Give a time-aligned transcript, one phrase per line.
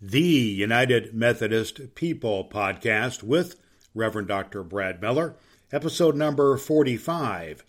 [0.00, 3.56] the United Methodist People podcast with
[3.94, 4.62] Reverend Dr.
[4.62, 5.34] Brad Miller,
[5.72, 7.64] episode number 45,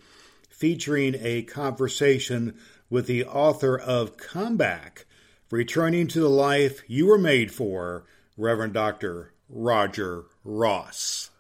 [0.48, 2.56] featuring a conversation
[2.88, 5.06] with the author of Comeback,
[5.50, 8.06] Returning to the Life You Were Made For,
[8.38, 9.34] Reverend Dr.
[9.50, 11.32] Roger Ross.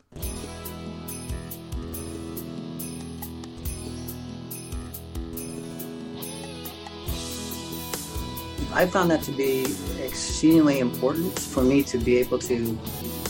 [8.72, 9.66] I found that to be
[10.00, 12.78] exceedingly important for me to be able to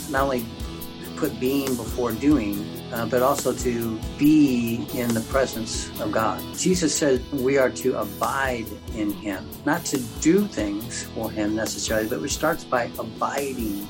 [0.09, 0.45] not only
[1.15, 2.59] put being before doing,
[2.91, 6.43] uh, but also to be in the presence of God.
[6.57, 8.65] Jesus said we are to abide
[8.95, 13.87] in Him, not to do things for Him necessarily, but it starts by abiding.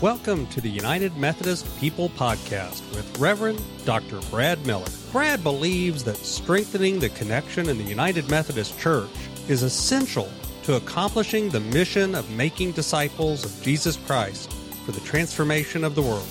[0.00, 4.18] Welcome to the United Methodist People Podcast with Reverend Dr.
[4.32, 4.88] Brad Miller.
[5.12, 9.08] Brad believes that strengthening the connection in the United Methodist Church
[9.52, 10.28] is essential
[10.62, 14.50] to accomplishing the mission of making disciples of Jesus Christ
[14.86, 16.26] for the transformation of the world.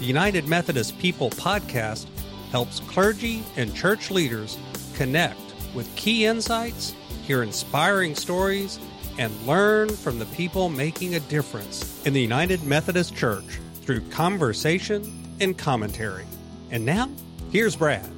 [0.00, 2.06] The United Methodist People podcast
[2.50, 4.58] helps clergy and church leaders
[4.94, 5.38] connect
[5.72, 8.80] with key insights, hear inspiring stories,
[9.18, 15.24] and learn from the people making a difference in the United Methodist Church through conversation
[15.40, 16.26] and commentary.
[16.72, 17.08] And now,
[17.52, 18.15] here's Brad.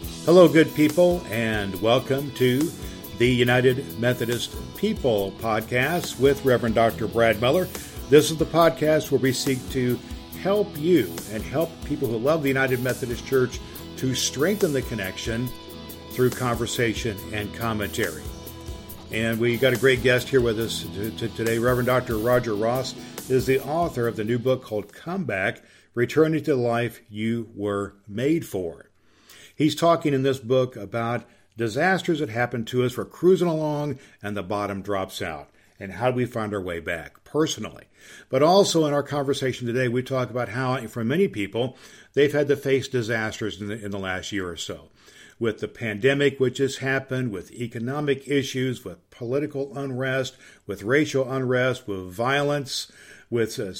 [0.00, 2.70] Hello, good people, and welcome to
[3.18, 7.08] the United Methodist People podcast with Reverend Dr.
[7.08, 7.66] Brad Miller.
[8.08, 9.98] This is the podcast where we seek to
[10.40, 13.58] help you and help people who love the United Methodist Church
[13.96, 15.48] to strengthen the connection
[16.10, 18.22] through conversation and commentary.
[19.10, 20.82] And we got a great guest here with us
[21.16, 21.58] today.
[21.58, 22.18] Reverend Dr.
[22.18, 22.94] Roger Ross
[23.28, 25.62] is the author of the new book called Comeback
[25.94, 28.87] Returning to the Life You Were Made For.
[29.58, 31.24] He's talking in this book about
[31.56, 32.96] disasters that happen to us.
[32.96, 35.50] We're cruising along and the bottom drops out.
[35.80, 37.86] And how do we find our way back personally?
[38.28, 41.76] But also in our conversation today, we talk about how, for many people,
[42.14, 44.90] they've had to face disasters in the, in the last year or so.
[45.40, 50.36] With the pandemic, which has happened, with economic issues, with political unrest,
[50.68, 52.92] with racial unrest, with violence,
[53.28, 53.72] with uh,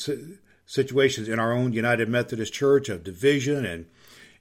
[0.67, 3.87] situations in our own United Methodist Church of division and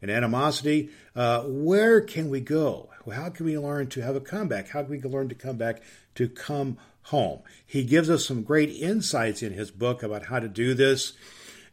[0.01, 0.89] and animosity.
[1.15, 2.89] Uh, where can we go?
[3.11, 4.69] How can we learn to have a comeback?
[4.69, 5.81] How can we learn to come back
[6.15, 7.39] to come home?
[7.65, 11.13] He gives us some great insights in his book about how to do this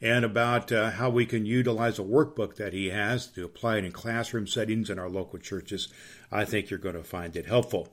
[0.01, 3.85] and about uh, how we can utilize a workbook that he has to apply it
[3.85, 5.89] in classroom settings in our local churches.
[6.31, 7.89] I think you're going to find it helpful.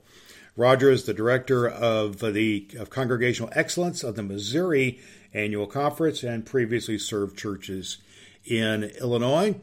[0.54, 5.00] Roger is the director of the of Congregational Excellence of the Missouri
[5.32, 7.96] Annual Conference and previously served churches
[8.44, 9.54] in Illinois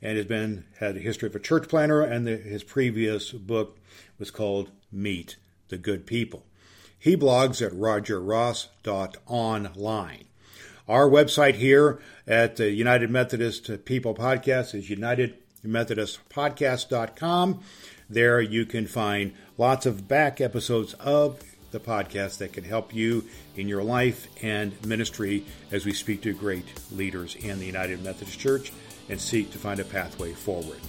[0.00, 3.78] and has been had a history of a church planter, and the, his previous book
[4.18, 5.36] was called Meet
[5.68, 6.44] the Good People.
[6.98, 10.24] He blogs at rogerross.online.
[10.88, 17.60] Our website here at the United Methodist People Podcast is unitedmethodistpodcast.com.
[18.10, 23.26] There you can find lots of back episodes of the podcast that can help you
[23.54, 28.38] in your life and ministry as we speak to great leaders in the United Methodist
[28.38, 28.72] Church
[29.08, 30.80] and seek to find a pathway forward.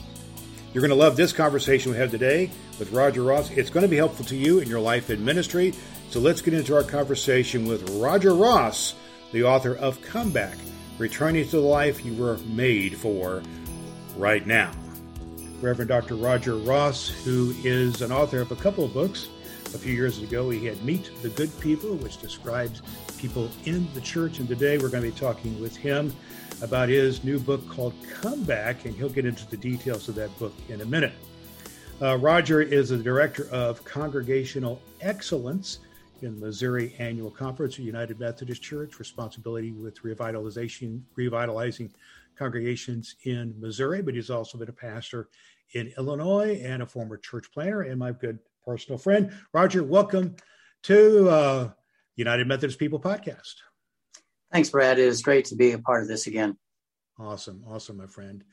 [0.74, 3.50] You're going to love this conversation we have today with Roger Ross.
[3.50, 5.74] It's going to be helpful to you in your life and ministry.
[6.12, 8.94] So let's get into our conversation with Roger Ross,
[9.32, 10.58] the author of Comeback
[11.00, 13.42] Returning to the Life You Were Made for
[14.16, 14.72] right now.
[15.62, 16.16] Reverend Dr.
[16.16, 19.28] Roger Ross, who is an author of a couple of books.
[19.74, 22.82] A few years ago, he had Meet the Good People, which describes
[23.18, 24.40] people in the church.
[24.40, 26.14] And today we're going to be talking with him
[26.62, 30.54] about his new book called Comeback, and he'll get into the details of that book
[30.68, 31.14] in a minute.
[32.02, 35.80] Uh, Roger is the director of Congregational Excellence
[36.22, 41.92] in Missouri Annual Conference of United Methodist Church, responsibility with revitalization, revitalizing
[42.38, 45.30] congregations in Missouri, but he's also been a pastor
[45.74, 49.32] in Illinois and a former church planter and my good personal friend.
[49.54, 50.36] Roger, welcome
[50.84, 51.70] to uh,
[52.16, 53.56] United Methodist People podcast.
[54.52, 54.98] Thanks, Brad.
[54.98, 56.58] It is great to be a part of this again.
[57.20, 57.64] Awesome.
[57.68, 58.44] Awesome, my friend.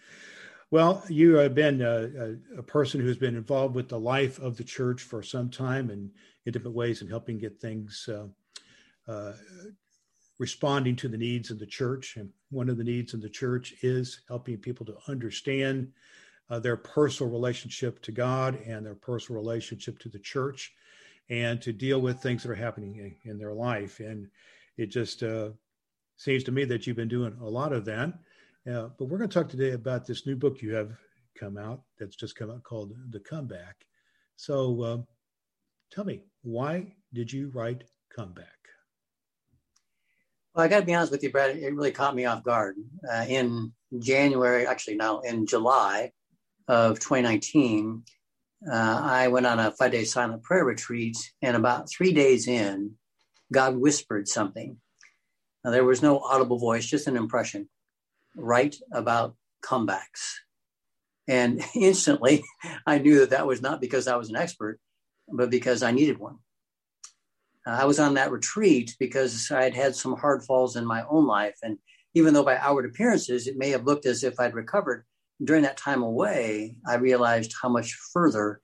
[0.71, 4.65] Well, you have been a, a, person who's been involved with the life of the
[4.65, 6.11] church for some time and
[6.45, 8.27] in different ways and helping get things uh,
[9.11, 9.33] uh,
[10.41, 12.17] responding to the needs of the church.
[12.17, 15.93] And one of the needs of the church is helping people to understand
[16.51, 20.73] uh, their personal relationship to God and their personal relationship to the church
[21.31, 24.01] and to deal with things that are happening in, in their life.
[24.01, 24.29] And
[24.77, 25.51] it just uh,
[26.17, 28.13] seems to me that you've been doing a lot of that.
[28.71, 30.93] Uh, but we're going to talk today about this new book you have
[31.39, 33.77] come out that's just come out called The Comeback.
[34.37, 34.99] So uh,
[35.93, 37.85] tell me, why did you write
[38.15, 38.47] comeback?
[40.55, 41.57] Well, I got to be honest with you, Brad.
[41.57, 42.77] It really caught me off guard.
[43.11, 46.13] Uh, in January, actually, now in July
[46.67, 48.03] of 2019,
[48.71, 52.93] uh, I went on a five day silent prayer retreat, and about three days in,
[53.53, 54.79] God whispered something.
[55.67, 57.69] Now, there was no audible voice, just an impression.
[58.37, 59.35] Write about
[59.65, 60.35] comebacks.
[61.27, 62.45] And instantly,
[62.87, 64.79] I knew that that was not because I was an expert,
[65.29, 66.39] but because I needed one.
[67.67, 71.27] I was on that retreat because I had had some hard falls in my own
[71.27, 71.57] life.
[71.65, 71.79] And
[72.15, 75.05] even though by outward appearances, it may have looked as if I'd recovered,
[75.43, 78.61] during that time away, I realized how much further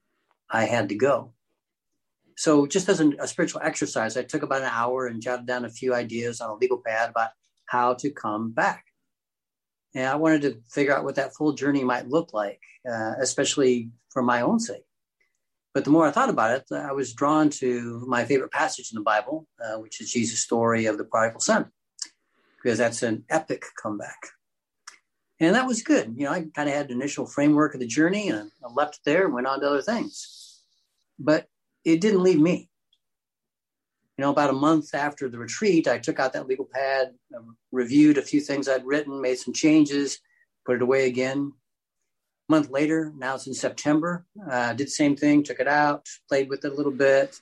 [0.48, 1.32] I had to go.
[2.36, 5.70] So, just as a spiritual exercise, I took about an hour and jotted down a
[5.70, 7.30] few ideas on a legal pad about
[7.66, 8.86] how to come back.
[9.94, 13.90] And I wanted to figure out what that full journey might look like, uh, especially
[14.10, 14.84] for my own sake.
[15.74, 18.96] But the more I thought about it, I was drawn to my favorite passage in
[18.96, 21.70] the Bible, uh, which is Jesus' story of the prodigal son,
[22.62, 24.18] because that's an epic comeback.
[25.40, 26.14] And that was good.
[26.16, 29.00] You know, I kind of had an initial framework of the journey and I left
[29.04, 30.60] there and went on to other things.
[31.18, 31.48] But
[31.84, 32.68] it didn't leave me.
[34.18, 37.12] You know, about a month after the retreat, I took out that legal pad,
[37.72, 40.18] reviewed a few things I'd written, made some changes,
[40.66, 41.52] put it away again,
[42.48, 46.06] A month later, now it's in September, uh, did the same thing, took it out,
[46.28, 47.40] played with it a little bit.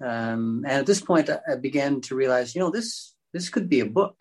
[0.00, 3.68] Um, and at this point, I, I began to realize, you know, this this could
[3.68, 4.16] be a book.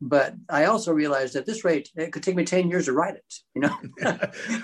[0.00, 3.16] But I also realized at this rate, it could take me 10 years to write
[3.16, 3.76] it, you know?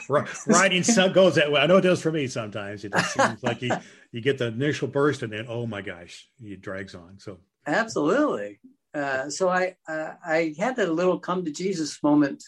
[0.46, 1.60] Writing goes that way.
[1.60, 2.84] I know it does for me sometimes.
[2.84, 3.72] It just seems like you,
[4.12, 7.19] you get the initial burst and then, oh my gosh, it drags on.
[7.19, 8.60] So absolutely.
[8.94, 12.44] Uh, so I, uh, I had that little come to Jesus moment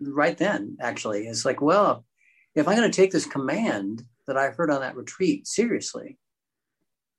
[0.00, 1.26] right then, actually.
[1.26, 2.06] It's like, well,
[2.54, 6.16] if I'm going to take this command that I heard on that retreat seriously,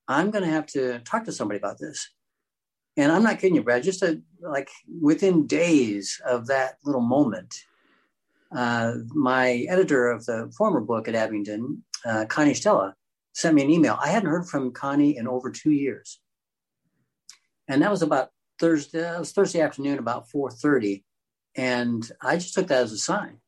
[0.07, 2.09] I'm going to have to talk to somebody about this.
[2.97, 3.83] And I'm not kidding you, Brad.
[3.83, 4.69] Just a, like
[5.01, 7.53] within days of that little moment,
[8.55, 12.95] uh, my editor of the former book at Abingdon, uh, Connie Stella,
[13.33, 13.97] sent me an email.
[14.01, 16.21] I hadn't heard from Connie in over two years,
[17.67, 19.13] and that was about Thursday.
[19.13, 21.03] It was Thursday afternoon, about 4:30,
[21.55, 23.39] and I just took that as a sign.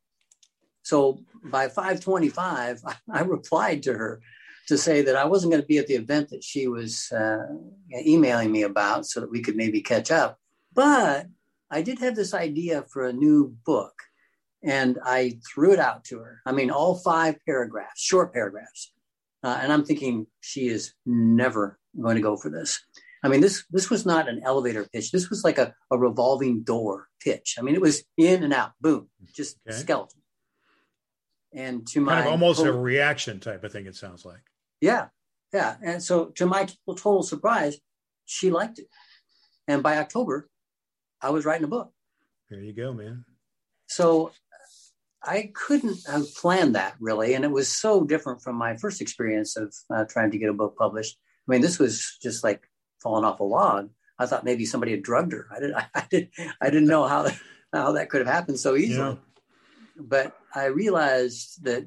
[0.84, 4.22] So by 525, I replied to her
[4.68, 7.46] to say that I wasn't going to be at the event that she was uh,
[8.06, 10.38] emailing me about so that we could maybe catch up.
[10.74, 11.28] But
[11.72, 13.94] I did have this idea for a new book
[14.64, 16.42] and I threw it out to her.
[16.46, 18.94] I mean, all five paragraphs, short paragraphs.
[19.44, 22.82] Uh, and I'm thinking she is never going to go for this.
[23.24, 25.12] I mean, this this was not an elevator pitch.
[25.12, 27.56] This was like a, a revolving door pitch.
[27.58, 29.78] I mean, it was in and out, boom, just okay.
[29.78, 30.22] skeleton.
[31.54, 33.86] And to my of almost total, a reaction type of thing.
[33.88, 34.42] It sounds like.
[34.82, 35.08] Yeah,
[35.54, 35.76] yeah.
[35.82, 37.78] And so, to my total surprise,
[38.26, 38.88] she liked it.
[39.68, 40.50] And by October,
[41.22, 41.92] I was writing a book.
[42.50, 43.26] There you go, man.
[43.88, 44.32] So
[45.24, 49.58] I couldn't have planned that really, and it was so different from my first experience
[49.58, 51.18] of uh, trying to get a book published.
[51.48, 52.70] I mean, this was just like
[53.02, 53.90] falling off a log.
[54.20, 55.48] I thought maybe somebody had drugged her.
[55.56, 55.76] I didn't.
[55.96, 56.30] I, did.
[56.62, 57.30] I didn't know how
[57.74, 59.12] how that could have happened so easily.
[59.12, 59.16] Yeah.
[60.00, 61.86] But I realized that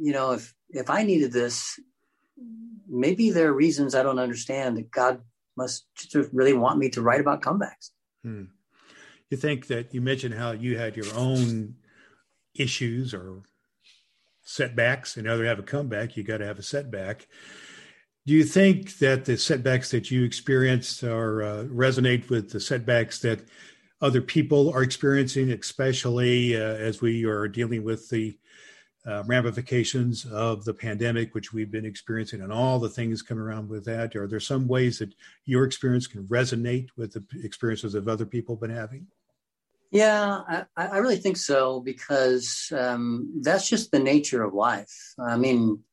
[0.00, 1.78] you know if if I needed this,
[2.88, 5.20] maybe there are reasons I don't understand that God
[5.56, 5.86] must
[6.32, 7.90] really want me to write about comebacks.
[8.22, 8.44] Hmm.
[9.30, 11.76] You think that you mentioned how you had your own
[12.54, 13.42] issues or
[14.42, 15.16] setbacks.
[15.16, 17.26] In order to have a comeback, you got to have a setback.
[18.26, 23.20] Do you think that the setbacks that you experienced are uh, resonate with the setbacks
[23.20, 23.40] that
[24.00, 28.36] other people are experiencing, especially uh, as we are dealing with the
[29.06, 33.68] uh, ramifications of the pandemic, which we've been experiencing, and all the things coming around
[33.68, 34.16] with that?
[34.16, 38.56] Are there some ways that your experience can resonate with the experiences of other people
[38.56, 39.06] been having?
[39.92, 45.14] Yeah, I, I really think so because um, that's just the nature of life.
[45.18, 45.84] I mean,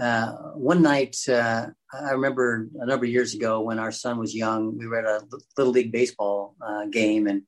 [0.00, 4.34] uh, one night, uh, I remember a number of years ago when our son was
[4.34, 5.26] young, we were at a
[5.58, 7.42] little league baseball uh, game, and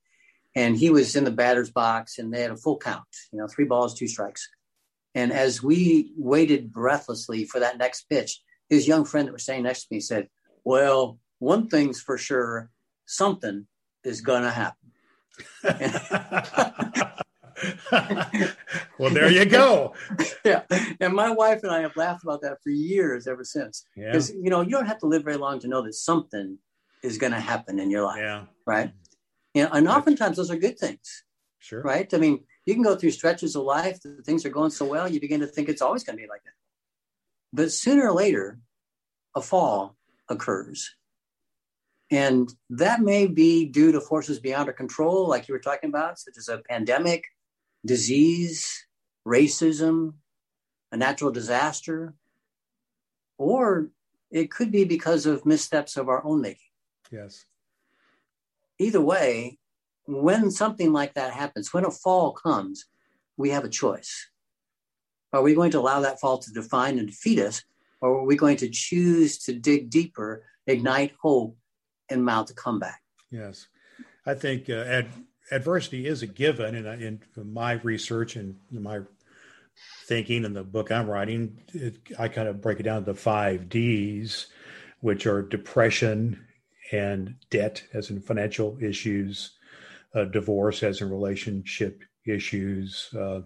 [0.56, 3.02] and he was in the batter's box, and they had a full count,
[3.32, 4.48] you know, three balls, two strikes.
[5.14, 9.64] And as we waited breathlessly for that next pitch, his young friend that was standing
[9.64, 10.28] next to me said,
[10.64, 12.70] "Well, one thing's for sure,
[13.06, 13.66] something
[14.02, 14.90] is gonna happen."
[18.98, 19.94] well, there you go.
[20.44, 20.62] yeah.
[21.00, 23.86] And my wife and I have laughed about that for years ever since.
[23.96, 24.36] Because, yeah.
[24.42, 26.58] you know, you don't have to live very long to know that something
[27.02, 28.18] is going to happen in your life.
[28.18, 28.44] Yeah.
[28.66, 28.92] Right.
[29.54, 31.24] You know, and oftentimes those are good things.
[31.58, 31.82] Sure.
[31.82, 32.12] Right.
[32.12, 35.08] I mean, you can go through stretches of life that things are going so well,
[35.08, 36.52] you begin to think it's always going to be like that.
[37.52, 38.58] But sooner or later,
[39.34, 39.96] a fall
[40.28, 40.94] occurs.
[42.10, 46.18] And that may be due to forces beyond our control, like you were talking about,
[46.18, 47.24] such as a pandemic,
[47.84, 48.86] disease,
[49.26, 50.14] racism,
[50.92, 52.14] a natural disaster,
[53.38, 53.88] or
[54.30, 56.70] it could be because of missteps of our own making.
[57.10, 57.46] Yes.
[58.78, 59.58] Either way,
[60.06, 62.86] when something like that happens, when a fall comes,
[63.36, 64.28] we have a choice.
[65.32, 67.64] Are we going to allow that fall to define and defeat us,
[68.00, 71.56] or are we going to choose to dig deeper, ignite hope,
[72.08, 73.02] and mount a comeback?
[73.30, 73.66] Yes.
[74.26, 75.08] I think uh, ad-
[75.50, 76.74] adversity is a given.
[76.74, 79.00] And in, in my research and my
[80.06, 83.68] thinking and the book I'm writing, it, I kind of break it down to five
[83.68, 84.46] D's,
[85.00, 86.46] which are depression
[86.92, 89.53] and debt, as in financial issues,
[90.14, 93.40] uh, divorce, as in relationship issues, uh,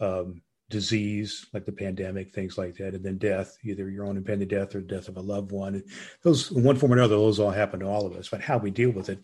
[0.00, 4.48] um, disease like the pandemic, things like that, and then death, either your own impending
[4.48, 5.82] death or death of a loved one.
[6.22, 8.28] Those, one form or another, those all happen to all of us.
[8.28, 9.18] But how we deal with it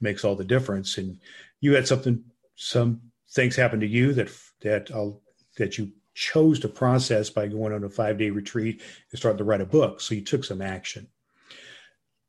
[0.00, 0.98] makes all the difference.
[0.98, 1.18] And
[1.60, 2.24] you had something,
[2.56, 3.00] some
[3.30, 4.30] things happen to you that
[4.62, 5.10] that uh,
[5.56, 9.44] that you chose to process by going on a five day retreat and starting to
[9.44, 10.00] write a book.
[10.00, 11.06] So you took some action.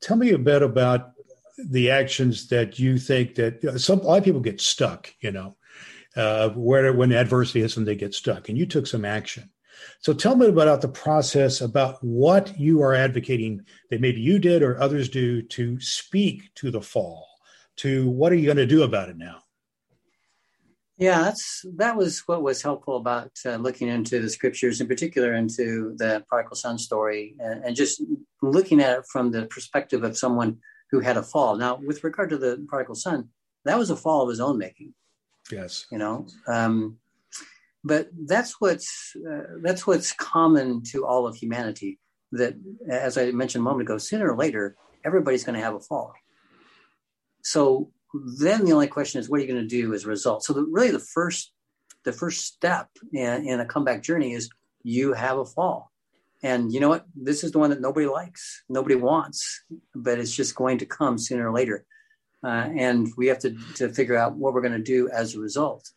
[0.00, 1.12] Tell me a bit about
[1.58, 5.12] the actions that you think that some a lot of people get stuck.
[5.20, 5.56] You know,
[6.16, 9.50] uh, where when adversity hits them, they get stuck, and you took some action.
[10.00, 14.62] So tell me about the process about what you are advocating that maybe you did
[14.62, 17.28] or others do to speak to the fall.
[17.76, 19.42] To what are you going to do about it now?
[20.98, 25.34] Yeah, that's that was what was helpful about uh, looking into the scriptures, in particular
[25.34, 28.02] into the prodigal son story, and, and, just
[28.42, 30.58] looking at it from the perspective of someone
[30.92, 31.56] who had a fall.
[31.56, 33.30] Now, with regard to the prodigal son,
[33.64, 34.94] that was a fall of his own making.
[35.50, 36.98] Yes, you know, um,
[37.82, 41.98] but that's what's uh, that's what's common to all of humanity.
[42.30, 42.54] That,
[42.88, 46.14] as I mentioned a moment ago, sooner or later, everybody's going to have a fall.
[47.42, 47.90] So
[48.38, 50.44] then the only question is, what are you going to do as a result?
[50.44, 51.52] So the, really, the first
[52.04, 54.50] the first step in, in a comeback journey is
[54.82, 55.91] you have a fall.
[56.42, 57.06] And you know what?
[57.14, 59.62] This is the one that nobody likes, nobody wants,
[59.94, 61.84] but it's just going to come sooner or later.
[62.44, 65.40] Uh, and we have to, to figure out what we're going to do as a
[65.40, 65.88] result.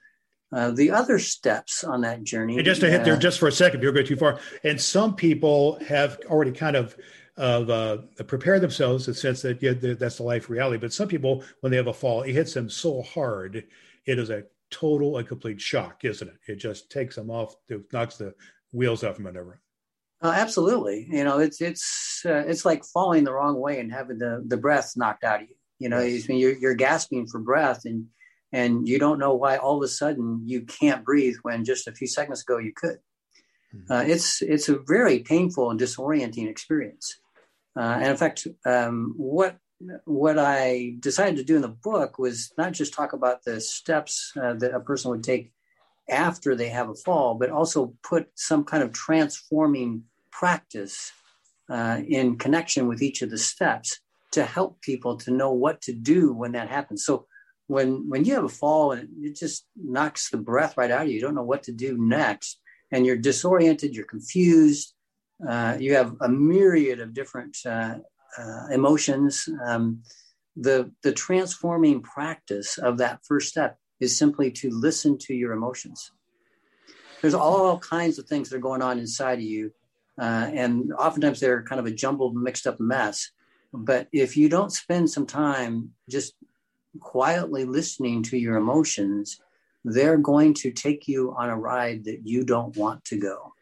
[0.52, 2.56] Uh, the other steps on that journey.
[2.56, 4.40] And just to hit there just for a second, you're going too far.
[4.64, 6.96] And some people have already kind of
[7.38, 7.98] of uh,
[8.28, 10.78] prepare themselves in the sense that yeah, that's the life reality.
[10.78, 13.66] But some people, when they have a fall, it hits them so hard,
[14.06, 16.36] it is a total and complete shock, isn't it?
[16.48, 18.34] It just takes them off, it knocks the
[18.72, 19.60] wheels off them, whatever.
[20.22, 24.18] Uh, absolutely, you know, it's it's uh, it's like falling the wrong way and having
[24.18, 25.56] the the breath knocked out of you.
[25.80, 26.28] You know, yes.
[26.30, 28.08] you're you're gasping for breath and
[28.52, 31.92] and you don't know why all of a sudden you can't breathe when just a
[31.92, 32.98] few seconds ago you could.
[33.76, 33.92] Mm-hmm.
[33.92, 37.20] Uh, it's it's a very painful and disorienting experience.
[37.78, 39.58] Uh, and in fact, um, what
[40.06, 44.32] what I decided to do in the book was not just talk about the steps
[44.42, 45.52] uh, that a person would take
[46.10, 51.12] after they have a fall, but also put some kind of transforming practice
[51.70, 54.00] uh, in connection with each of the steps
[54.32, 57.06] to help people to know what to do when that happens.
[57.06, 57.26] So
[57.68, 61.08] when when you have a fall and it just knocks the breath right out of
[61.08, 62.60] you, you don't know what to do next,
[62.92, 64.94] and you're disoriented, you're confused,
[65.48, 67.96] uh, you have a myriad of different uh,
[68.38, 69.48] uh, emotions.
[69.66, 70.04] Um,
[70.56, 76.12] the the transforming practice of that first step is simply to listen to your emotions.
[77.22, 79.72] There's all kinds of things that are going on inside of you,
[80.20, 83.32] uh, and oftentimes they're kind of a jumbled, mixed up mess.
[83.74, 86.34] But if you don't spend some time just
[87.00, 89.40] quietly listening to your emotions,
[89.84, 93.54] they're going to take you on a ride that you don't want to go.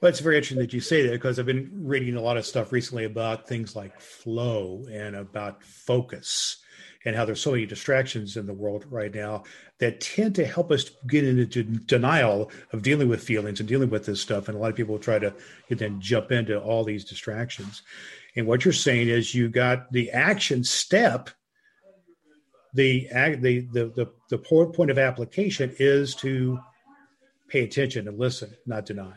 [0.00, 2.44] Well, it's very interesting that you say that because I've been reading a lot of
[2.44, 6.58] stuff recently about things like flow and about focus
[7.06, 9.44] and how there's so many distractions in the world right now
[9.78, 14.04] that tend to help us get into denial of dealing with feelings and dealing with
[14.04, 14.48] this stuff.
[14.48, 15.32] And a lot of people try to
[15.70, 17.82] then jump into all these distractions.
[18.34, 21.30] And what you're saying is you got the action step.
[22.74, 23.08] The,
[23.38, 26.58] the, the, the, the point of application is to
[27.48, 29.14] pay attention and listen, not deny.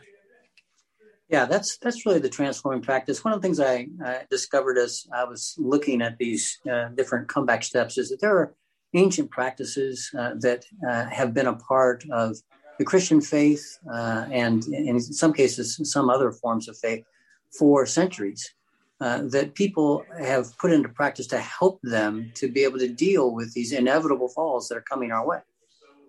[1.30, 3.24] Yeah, that's that's really the transforming practice.
[3.24, 7.28] One of the things I, I discovered as I was looking at these uh, different
[7.28, 8.54] comeback steps is that there are
[8.94, 12.36] ancient practices uh, that uh, have been a part of
[12.78, 17.04] the Christian faith uh, and in some cases some other forms of faith
[17.56, 18.54] for centuries
[19.00, 23.32] uh, that people have put into practice to help them to be able to deal
[23.32, 25.38] with these inevitable falls that are coming our way.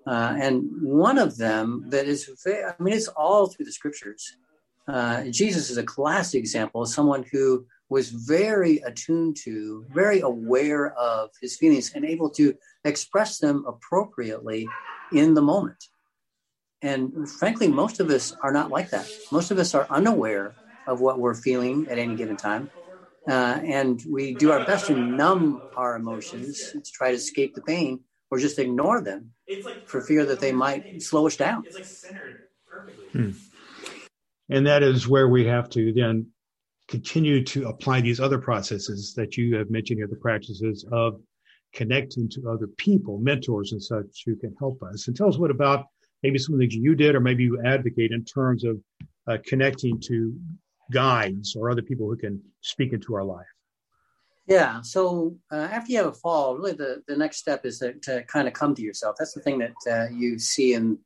[0.07, 4.35] Uh, and one of them that is, I mean, it's all through the scriptures.
[4.87, 10.93] Uh, Jesus is a classic example of someone who was very attuned to, very aware
[10.97, 12.53] of his feelings and able to
[12.85, 14.67] express them appropriately
[15.11, 15.83] in the moment.
[16.81, 19.09] And frankly, most of us are not like that.
[19.31, 20.57] Most of us are unaware
[20.87, 22.71] of what we're feeling at any given time.
[23.29, 27.61] Uh, and we do our best to numb our emotions to try to escape the
[27.61, 27.99] pain
[28.31, 29.31] or just ignore them
[29.85, 31.65] for fear that they might slow us down.
[31.67, 33.11] It's like centered perfectly.
[33.13, 33.50] Hmm.
[34.51, 36.27] And that is where we have to then
[36.89, 41.21] continue to apply these other processes that you have mentioned here, the practices of
[41.73, 45.07] connecting to other people, mentors and such who can help us.
[45.07, 45.85] And tell us what about
[46.21, 48.77] maybe some of the things you did, or maybe you advocate in terms of
[49.27, 50.35] uh, connecting to
[50.91, 53.47] guides or other people who can speak into our life.
[54.47, 54.81] Yeah.
[54.81, 58.23] So uh, after you have a fall, really the, the next step is to, to
[58.23, 59.15] kind of come to yourself.
[59.17, 60.97] That's the thing that uh, you see in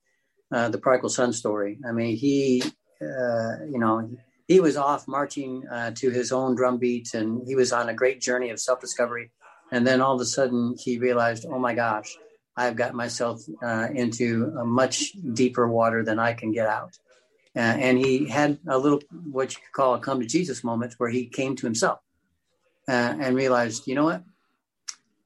[0.52, 1.78] uh, the prodigal son story.
[1.88, 2.64] I mean, he,
[3.02, 4.10] uh, you know,
[4.48, 7.94] he was off marching uh, to his own drum beat and he was on a
[7.94, 9.32] great journey of self discovery.
[9.72, 12.16] And then all of a sudden he realized, oh my gosh,
[12.56, 16.98] I've got myself uh, into a much deeper water than I can get out.
[17.56, 20.94] Uh, and he had a little, what you could call a come to Jesus moment
[20.98, 22.00] where he came to himself
[22.88, 24.24] uh, and realized, you know what?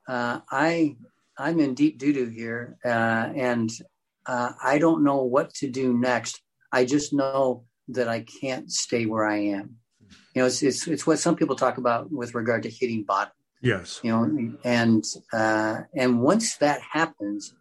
[0.08, 0.96] Uh, I,
[1.38, 2.78] I'm in deep doo doo here.
[2.86, 3.72] Uh, and
[4.28, 6.40] I don't know what to do next.
[6.72, 9.78] I just know that I can't stay where I am.
[10.36, 13.34] You know, it's, it's, it's what some people talk about with regard to hitting bottom.
[13.62, 14.00] Yes.
[14.04, 17.54] You know, and uh, and once that happens,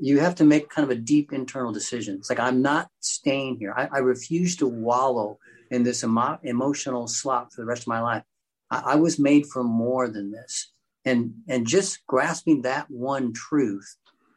[0.00, 2.16] you have to make kind of a deep internal decision.
[2.16, 3.74] It's like I'm not staying here.
[3.76, 5.38] I, I refuse to wallow
[5.70, 8.22] in this emo- emotional slop for the rest of my life.
[8.70, 10.72] I, I was made for more than this,
[11.04, 13.96] and and just grasping that one truth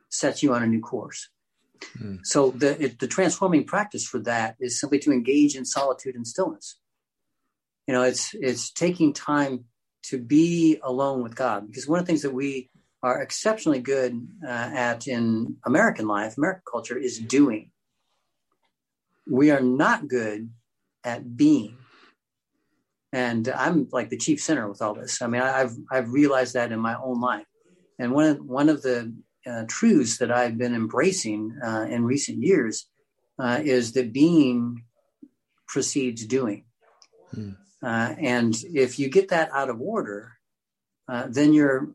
[0.10, 1.29] sets you on a new course.
[2.00, 2.20] Mm.
[2.24, 6.27] So the it, the transforming practice for that is simply to engage in solitude and
[6.27, 6.77] stillness.
[7.88, 9.65] You know, it's it's taking time
[10.03, 12.70] to be alone with God because one of the things that we
[13.03, 17.72] are exceptionally good uh, at in American life, American culture, is doing.
[19.27, 20.50] We are not good
[21.03, 21.77] at being.
[23.14, 25.22] And I'm like the chief sinner with all this.
[25.22, 27.46] I mean, I've I've realized that in my own life.
[27.98, 29.14] And one of one of the
[29.50, 32.88] uh, truths that I've been embracing uh, in recent years
[33.40, 34.84] uh, is that being
[35.68, 36.66] precedes doing.
[37.31, 37.51] Hmm.
[37.84, 40.34] Uh, and if you get that out of order,
[41.08, 41.90] uh, then you're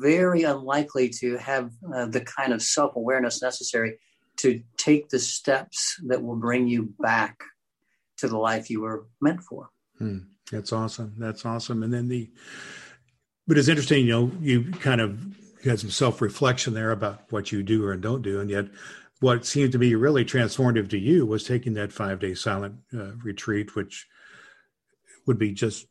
[0.00, 3.98] very unlikely to have uh, the kind of self awareness necessary
[4.36, 7.42] to take the steps that will bring you back
[8.18, 9.70] to the life you were meant for.
[9.98, 10.18] Hmm.
[10.50, 11.14] That's awesome.
[11.18, 11.82] That's awesome.
[11.82, 12.30] And then the,
[13.46, 15.18] but it's interesting, you know, you kind of
[15.70, 18.40] had some self reflection there about what you do or don't do.
[18.40, 18.66] And yet,
[19.20, 23.12] what seemed to be really transformative to you was taking that five day silent uh,
[23.22, 24.08] retreat, which
[25.26, 25.86] would be just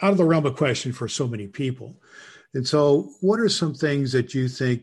[0.00, 1.96] out of the realm of question for so many people.
[2.52, 4.82] And so, what are some things that you think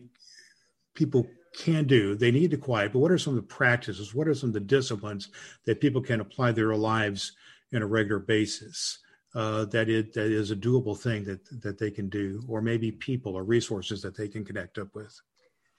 [0.94, 2.16] people can do?
[2.16, 4.14] They need to quiet, but what are some of the practices?
[4.14, 5.30] What are some of the disciplines
[5.66, 7.32] that people can apply their lives
[7.72, 9.00] in a regular basis?
[9.34, 12.92] Uh, that it that is a doable thing that that they can do, or maybe
[12.92, 15.16] people or resources that they can connect up with.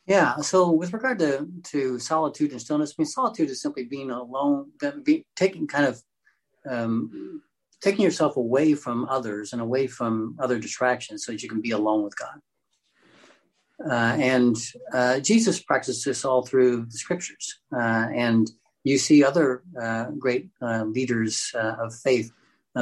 [0.06, 0.36] Yeah.
[0.36, 4.70] So with regard to to solitude and stillness, I mean, solitude is simply being alone,
[5.04, 6.02] be, taking kind of
[6.68, 7.42] um,
[7.82, 11.72] taking yourself away from others and away from other distractions so that you can be
[11.72, 12.40] alone with God.
[13.84, 14.56] Uh, and
[14.94, 17.60] uh, Jesus practiced this all through the scriptures.
[17.74, 18.50] Uh, and
[18.84, 22.30] you see other uh, great uh, leaders uh, of faith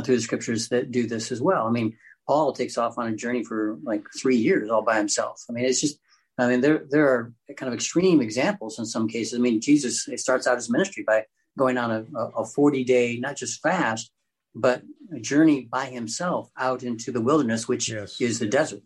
[0.05, 1.67] through the scriptures that do this as well.
[1.67, 5.45] I mean, Paul takes off on a journey for like three years all by himself.
[5.49, 5.99] I mean, it's just,
[6.39, 9.39] I mean, there there are kind of extreme examples in some cases.
[9.39, 11.25] I mean, Jesus starts out his ministry by
[11.59, 14.13] going on a, a 40 day, not just fast,
[14.55, 14.83] but
[15.15, 18.21] a journey by himself out into the wilderness, which yes.
[18.21, 18.83] is the desert.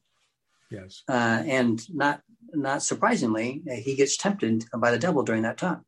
[0.71, 1.03] Yes.
[1.09, 5.85] Uh, and not not surprisingly, he gets tempted by the devil during that time.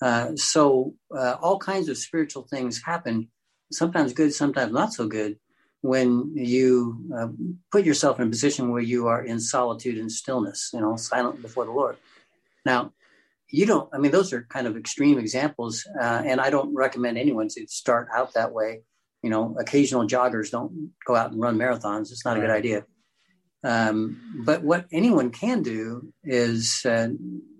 [0.00, 3.28] Uh, so uh, all kinds of spiritual things happen,
[3.72, 5.38] sometimes good, sometimes not so good,
[5.80, 7.28] when you uh,
[7.70, 11.40] put yourself in a position where you are in solitude and stillness, you know, silent
[11.40, 11.96] before the Lord.
[12.64, 12.92] Now,
[13.50, 17.16] you don't i mean those are kind of extreme examples uh, and i don't recommend
[17.16, 18.82] anyone to start out that way.
[19.22, 22.12] You know occasional joggers don't go out and run marathons.
[22.12, 22.84] It's not a good idea.
[23.64, 27.08] Um, but what anyone can do is uh,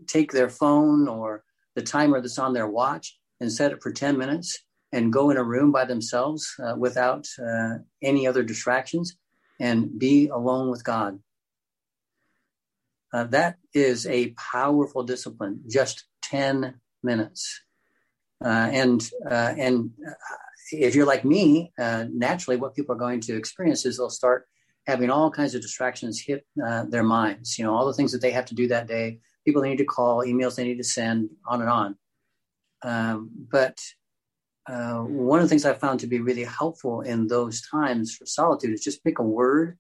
[0.06, 1.42] take their phone or
[1.74, 5.36] the timer that's on their watch and set it for 10 minutes and go in
[5.36, 9.16] a room by themselves uh, without uh, any other distractions
[9.60, 11.18] and be alone with god
[13.12, 17.62] uh, that is a powerful discipline, just 10 minutes.
[18.44, 20.12] Uh, and uh, and uh,
[20.70, 24.46] if you're like me, naturally, what people are going to experience is they'll start
[24.86, 26.46] having all kinds of distractions hit
[26.88, 27.58] their minds.
[27.58, 29.78] You know, all the things that they have to do that day, people they need
[29.78, 31.96] to call, emails they need to send, on and on.
[32.82, 33.80] Um, but
[34.68, 38.26] uh, one of the things I found to be really helpful in those times for
[38.26, 39.78] solitude is just pick a word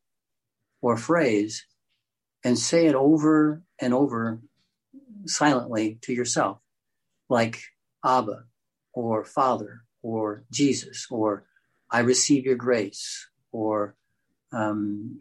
[0.80, 1.66] or a phrase
[2.42, 4.40] and say it over and over
[5.26, 6.58] silently to yourself,
[7.28, 7.60] like
[8.04, 8.44] Abba
[8.94, 11.44] or Father or Jesus or
[11.90, 13.94] I receive your grace or
[14.52, 15.20] um,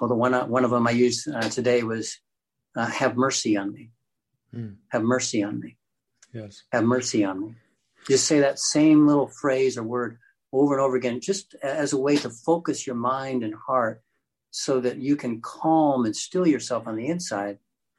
[0.00, 2.18] well, the one one of them I used uh, today was
[2.74, 3.90] uh, "Have mercy on me."
[4.54, 4.76] Mm.
[4.88, 5.76] Have mercy on me.
[6.32, 6.62] Yes.
[6.72, 7.54] Have mercy on me.
[8.08, 10.18] Just say that same little phrase or word
[10.52, 14.02] over and over again, just as a way to focus your mind and heart
[14.50, 17.58] so that you can calm and still yourself on the inside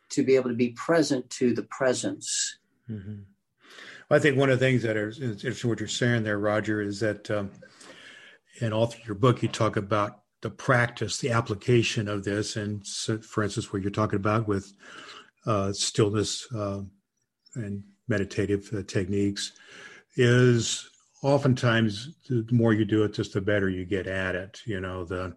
[0.10, 2.58] to be able to be present to the presence.
[2.90, 3.22] Mm-hmm.
[4.10, 6.82] Well, I think one of the things that is interesting what you're saying there, Roger,
[6.82, 7.50] is that um,
[8.62, 12.56] in all through your book, you talk about the practice, the application of this.
[12.56, 14.72] And so, for instance, what you're talking about with
[15.48, 16.82] uh, stillness uh,
[17.56, 19.54] and meditative uh, techniques
[20.16, 20.90] is
[21.22, 24.62] oftentimes the more you do it, just the better you get at it.
[24.66, 25.36] You know, the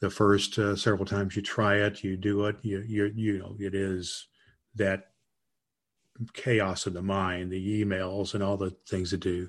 [0.00, 3.56] the first uh, several times you try it, you do it, you you you know,
[3.58, 4.26] it is
[4.76, 5.06] that
[6.32, 9.48] chaos of the mind, the emails and all the things to do.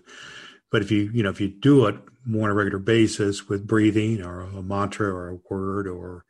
[0.71, 3.67] But if you you know if you do it more on a regular basis with
[3.67, 6.25] breathing or a mantra or a word or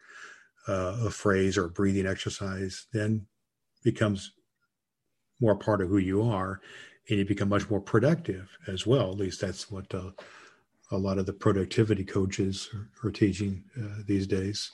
[0.67, 3.27] uh, a phrase or a breathing exercise, then
[3.83, 4.31] becomes
[5.39, 6.59] more part of who you are
[7.09, 9.11] and you become much more productive as well.
[9.11, 10.11] At least that's what uh,
[10.91, 14.71] a lot of the productivity coaches are, are teaching uh, these days.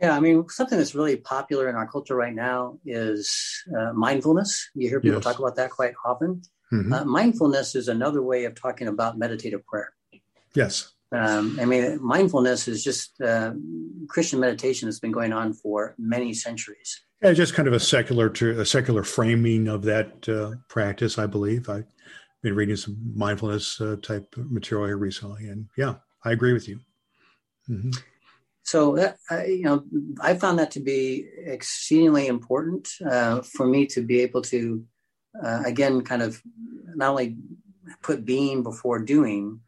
[0.00, 4.70] Yeah, I mean, something that's really popular in our culture right now is uh, mindfulness.
[4.74, 5.24] You hear people yes.
[5.24, 6.42] talk about that quite often.
[6.72, 6.92] Mm-hmm.
[6.92, 9.92] Uh, mindfulness is another way of talking about meditative prayer.
[10.54, 10.92] Yes.
[11.12, 13.52] Um, I mean, mindfulness is just uh,
[14.08, 17.02] Christian meditation that's been going on for many centuries.
[17.24, 21.24] Yeah, just kind of a secular to a secular framing of that uh, practice, I
[21.24, 21.70] believe.
[21.70, 21.86] I've
[22.42, 26.80] been reading some mindfulness uh, type material here recently, and yeah, I agree with you.
[27.66, 27.92] Mm-hmm.
[28.64, 29.84] So, that, uh, you know,
[30.20, 34.84] I found that to be exceedingly important uh, for me to be able to,
[35.42, 36.42] uh, again, kind of
[36.94, 37.38] not only
[38.02, 39.60] put being before doing,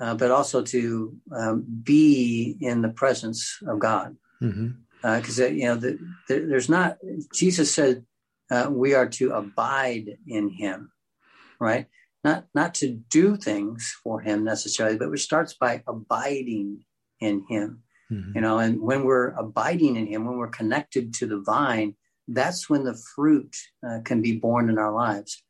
[0.00, 4.18] uh, but also to um, be in the presence of God.
[4.42, 6.96] Mm-hmm because uh, you know the, the, there's not
[7.32, 8.04] jesus said
[8.50, 10.90] uh, we are to abide in him
[11.60, 11.86] right?
[12.24, 16.84] Not not to do things for him necessarily but it starts by abiding
[17.20, 17.82] in him
[18.12, 18.32] mm-hmm.
[18.34, 21.94] you know and when we're abiding in him when we're connected to the vine
[22.32, 25.42] that's when the fruit uh, can be born in our lives.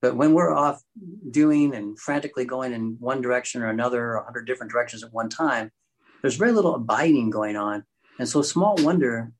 [0.00, 0.80] But when we're off
[1.30, 5.28] doing and frantically going in one direction or another a hundred different directions at one
[5.28, 5.70] time
[6.22, 7.84] there's very little abiding going on
[8.18, 9.32] and so, small wonder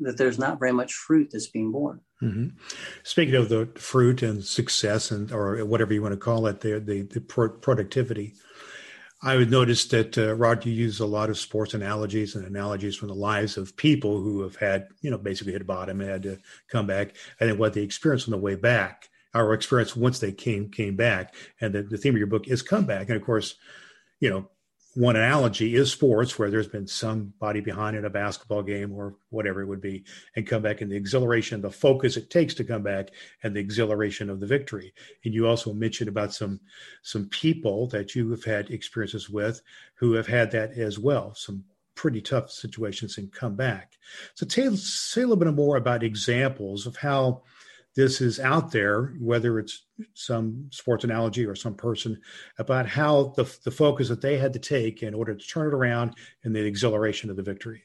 [0.00, 2.00] that there's not very much fruit that's being born.
[2.22, 2.48] Mm-hmm.
[3.02, 6.80] Speaking of the fruit and success, and or whatever you want to call it, the
[6.80, 8.34] the, the pro- productivity.
[9.24, 12.96] I would notice that uh, Rod, you use a lot of sports analogies and analogies
[12.96, 16.22] from the lives of people who have had, you know, basically hit bottom and had
[16.24, 20.18] to come back, and then what they experienced on the way back, our experience once
[20.18, 23.24] they came came back, and the, the theme of your book is comeback, and of
[23.24, 23.54] course,
[24.18, 24.48] you know,
[24.94, 29.62] one analogy is sports where there's been somebody behind in a basketball game or whatever
[29.62, 30.04] it would be
[30.36, 33.08] and come back and the exhilaration the focus it takes to come back
[33.42, 34.92] and the exhilaration of the victory.
[35.24, 36.60] And you also mentioned about some
[37.02, 39.62] some people that you have had experiences with
[39.94, 43.98] who have had that as well some pretty tough situations and come back.
[44.34, 47.42] So tell, say a little bit more about examples of how
[47.94, 52.20] this is out there, whether it's some sports analogy or some person,
[52.58, 55.74] about how the, the focus that they had to take in order to turn it
[55.74, 57.82] around and the exhilaration of the victory.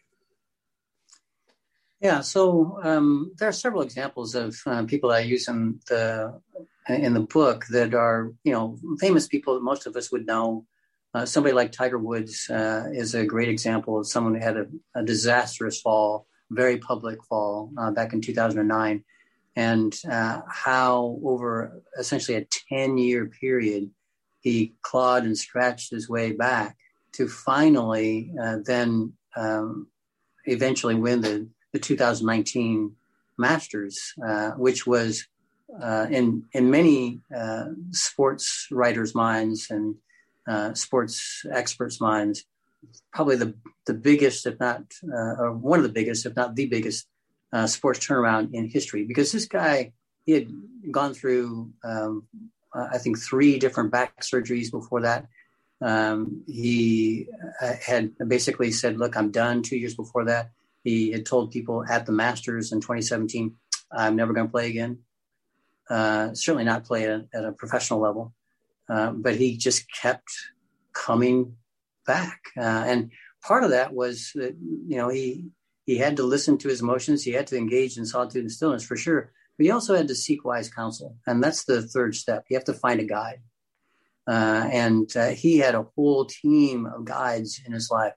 [2.00, 6.40] Yeah, so um, there are several examples of uh, people I use in the
[6.88, 10.66] in the book that are you know famous people that most of us would know.
[11.14, 14.68] Uh, somebody like Tiger Woods uh, is a great example of someone who had a,
[14.94, 19.04] a disastrous fall, very public fall uh, back in 2009
[19.58, 23.90] and uh, how over essentially a 10 year period
[24.42, 26.78] he clawed and scratched his way back
[27.14, 29.88] to finally uh, then um,
[30.46, 32.96] eventually win the, the 2019
[33.40, 35.26] Masters, uh, which was
[35.82, 39.96] uh, in in many uh, sports writers' minds and
[40.48, 42.46] uh, sports experts' minds,
[43.14, 43.54] probably the
[43.86, 47.08] the biggest, if not or one of the biggest, if not the biggest
[47.58, 49.92] uh, sports turnaround in history because this guy
[50.26, 50.48] he had
[50.92, 52.28] gone through um,
[52.76, 55.28] uh, I think three different back surgeries before that.
[55.82, 57.28] Um, he
[57.62, 60.52] uh, had basically said, "Look, I'm done." Two years before that,
[60.84, 63.56] he had told people at the Masters in 2017,
[63.92, 65.00] "I'm never going to play again.
[65.90, 68.34] Uh, certainly not play at, at a professional level."
[68.90, 70.30] Uh, but he just kept
[70.94, 71.56] coming
[72.06, 73.12] back, uh, and
[73.44, 74.56] part of that was that
[74.88, 75.46] you know he
[75.88, 78.84] he had to listen to his emotions, he had to engage in solitude and stillness
[78.84, 82.46] for sure, but he also had to seek wise counsel, and that's the third step.
[82.50, 83.42] You have to find a guide.
[84.28, 88.14] Uh, and uh, he had a whole team of guides in his life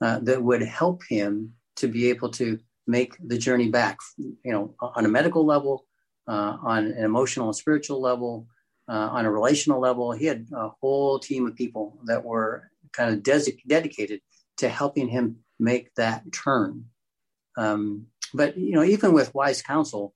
[0.00, 2.58] uh, that would help him to be able to
[2.88, 5.86] make the journey back, you know, on a medical level,
[6.26, 8.48] uh, on an emotional and spiritual level,
[8.88, 10.10] uh, on a relational level.
[10.10, 14.20] He had a whole team of people that were kind of des- dedicated
[14.56, 16.86] to helping him make that turn.
[17.56, 20.14] Um, but you know, even with wise counsel,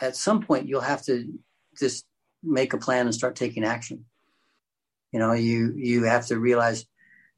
[0.00, 1.32] at some point you'll have to
[1.78, 2.06] just
[2.42, 4.04] make a plan and start taking action.
[5.12, 6.86] You know, you you have to realize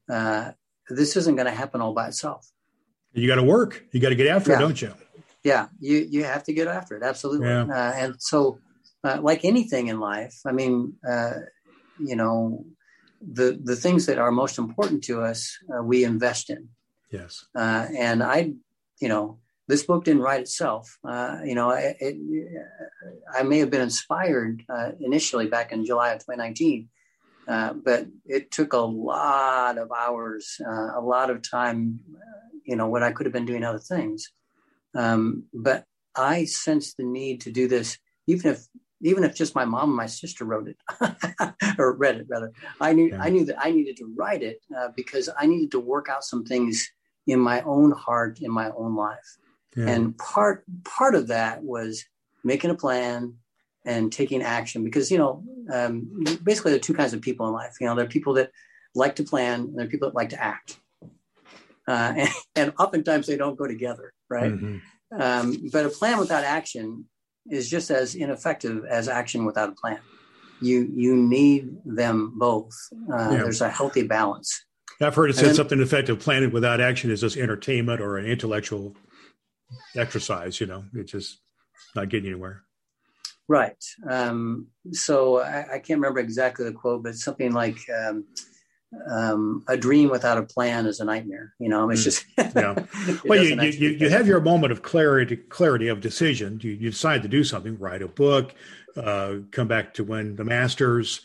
[0.09, 0.51] uh,
[0.89, 2.49] this isn't going to happen all by itself.
[3.13, 3.83] You got to work.
[3.91, 4.57] You got to get after yeah.
[4.57, 4.93] it, don't you?
[5.43, 7.03] Yeah, you you have to get after it.
[7.03, 7.47] Absolutely.
[7.47, 7.63] Yeah.
[7.63, 8.59] Uh, and so,
[9.03, 11.33] uh, like anything in life, I mean, uh,
[11.99, 12.65] you know,
[13.21, 16.69] the the things that are most important to us, uh, we invest in.
[17.11, 17.45] Yes.
[17.55, 18.53] Uh, and I,
[18.99, 20.97] you know, this book didn't write itself.
[21.03, 22.17] you know, it, it,
[23.35, 24.63] I may have been inspired
[24.99, 26.89] initially back in July of 2019
[27.47, 31.99] uh, but it took a lot of hours, uh, a lot of time,
[32.63, 34.31] you know, when I could have been doing other things.
[34.95, 35.83] Um, but
[36.15, 38.65] I sensed the need to do this, even if
[39.01, 40.77] even if just my mom and my sister wrote it
[41.77, 42.51] or read it rather.
[42.79, 43.21] I knew yeah.
[43.21, 46.23] I knew that I needed to write it uh, because I needed to work out
[46.23, 46.89] some things
[47.27, 49.37] in my own heart, in my own life.
[49.75, 49.87] Yeah.
[49.87, 52.05] And part part of that was
[52.43, 53.35] making a plan,
[53.85, 57.53] and taking action because you know um, basically there are two kinds of people in
[57.53, 58.51] life you know there are people that
[58.95, 60.79] like to plan and there are people that like to act
[61.87, 65.21] uh, and, and, oftentimes they don't go together right mm-hmm.
[65.21, 67.05] um, but a plan without action
[67.49, 69.99] is just as ineffective as action without a plan
[70.61, 72.73] you you need them both
[73.13, 73.37] uh, yeah.
[73.37, 74.64] there's a healthy balance
[75.01, 78.25] i've heard it said then, something effective planning without action is just entertainment or an
[78.25, 78.95] intellectual
[79.95, 81.39] exercise you know it's just
[81.95, 82.65] not getting anywhere
[83.47, 83.83] Right.
[84.09, 88.25] Um, so I, I, can't remember exactly the quote, but something like um,
[89.11, 92.05] um, "A dream without a plan is a nightmare." You know, it's mm.
[92.05, 92.85] just yeah.
[93.23, 96.59] well, you you, you have your moment of clarity, clarity of decision.
[96.63, 98.55] You, you decide to do something, write a book,
[98.95, 101.21] uh, come back to win the Masters,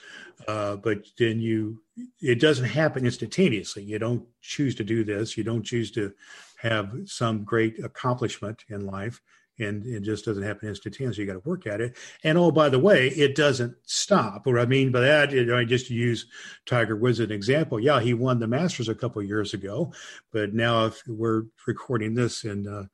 [0.48, 1.82] uh, but then you
[2.20, 3.82] it doesn't happen instantaneously.
[3.82, 5.36] You don't choose to do this.
[5.36, 6.12] You don't choose to
[6.58, 9.20] have some great accomplishment in life
[9.60, 11.22] and it just doesn't happen instantaneously.
[11.22, 11.96] You got to work at it.
[12.24, 14.46] And oh, by the way, it doesn't stop.
[14.46, 16.26] What I mean by that, you know, I just use
[16.66, 17.78] Tiger Woods as an example.
[17.78, 19.92] Yeah, he won the Masters a couple years ago,
[20.32, 22.84] but now if we're recording this in uh,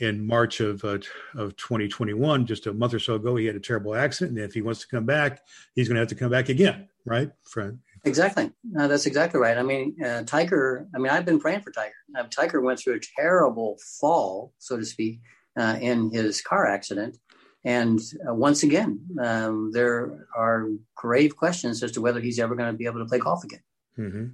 [0.00, 0.98] in March of uh,
[1.34, 4.54] of 2021, just a month or so ago, he had a terrible accident, and if
[4.54, 5.40] he wants to come back,
[5.74, 7.30] he's going to have to come back again, right?
[7.44, 8.50] For, Exactly.
[8.64, 9.58] No, that's exactly right.
[9.58, 10.88] I mean, uh, Tiger.
[10.94, 11.92] I mean, I've been praying for Tiger.
[12.16, 15.20] Uh, Tiger went through a terrible fall, so to speak,
[15.58, 17.18] uh, in his car accident.
[17.64, 22.72] And uh, once again, um, there are grave questions as to whether he's ever going
[22.72, 23.60] to be able to play golf again.
[23.98, 24.26] Mm-hmm.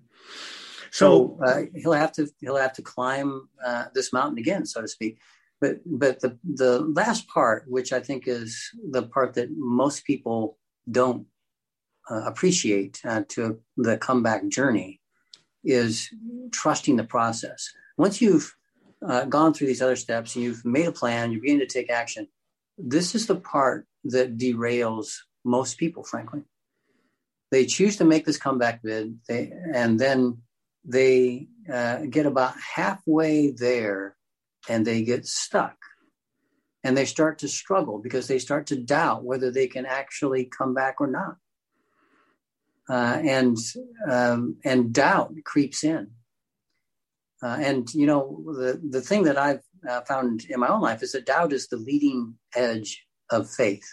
[0.92, 4.80] So, so uh, he'll have to he'll have to climb uh, this mountain again, so
[4.80, 5.18] to speak.
[5.66, 10.58] But but the the last part, which I think is the part that most people
[10.90, 11.26] don't
[12.10, 15.00] uh, appreciate uh, to the comeback journey,
[15.64, 16.08] is
[16.52, 17.72] trusting the process.
[17.98, 18.54] Once you've
[19.06, 21.90] uh, gone through these other steps and you've made a plan, you're beginning to take
[21.90, 22.28] action.
[22.78, 26.42] This is the part that derails most people, frankly.
[27.50, 30.38] They choose to make this comeback bid, they, and then
[30.84, 34.16] they uh, get about halfway there
[34.68, 35.76] and they get stuck.
[36.84, 40.72] And they start to struggle because they start to doubt whether they can actually come
[40.72, 41.36] back or not.
[42.88, 43.56] Uh, and
[44.08, 46.12] um, and doubt creeps in
[47.42, 51.02] uh, and you know, the the thing that I've uh, found in my own life
[51.02, 53.86] is that doubt is the leading edge of faith,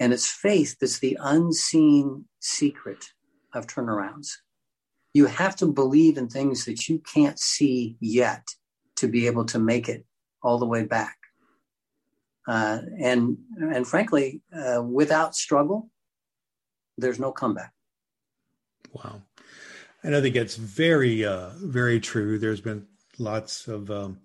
[0.00, 3.04] and it's faith that's the unseen secret
[3.52, 4.28] of turnarounds.
[5.12, 8.46] You have to believe in things that you can't see yet
[8.98, 10.04] to be able to make it
[10.42, 11.16] all the way back.
[12.46, 15.90] Uh, and and frankly, uh, without struggle,
[16.96, 17.72] there's no comeback.
[18.92, 19.22] Wow.
[20.02, 22.38] And I think it's very, uh, very true.
[22.38, 22.86] There's been
[23.18, 24.20] lots of um,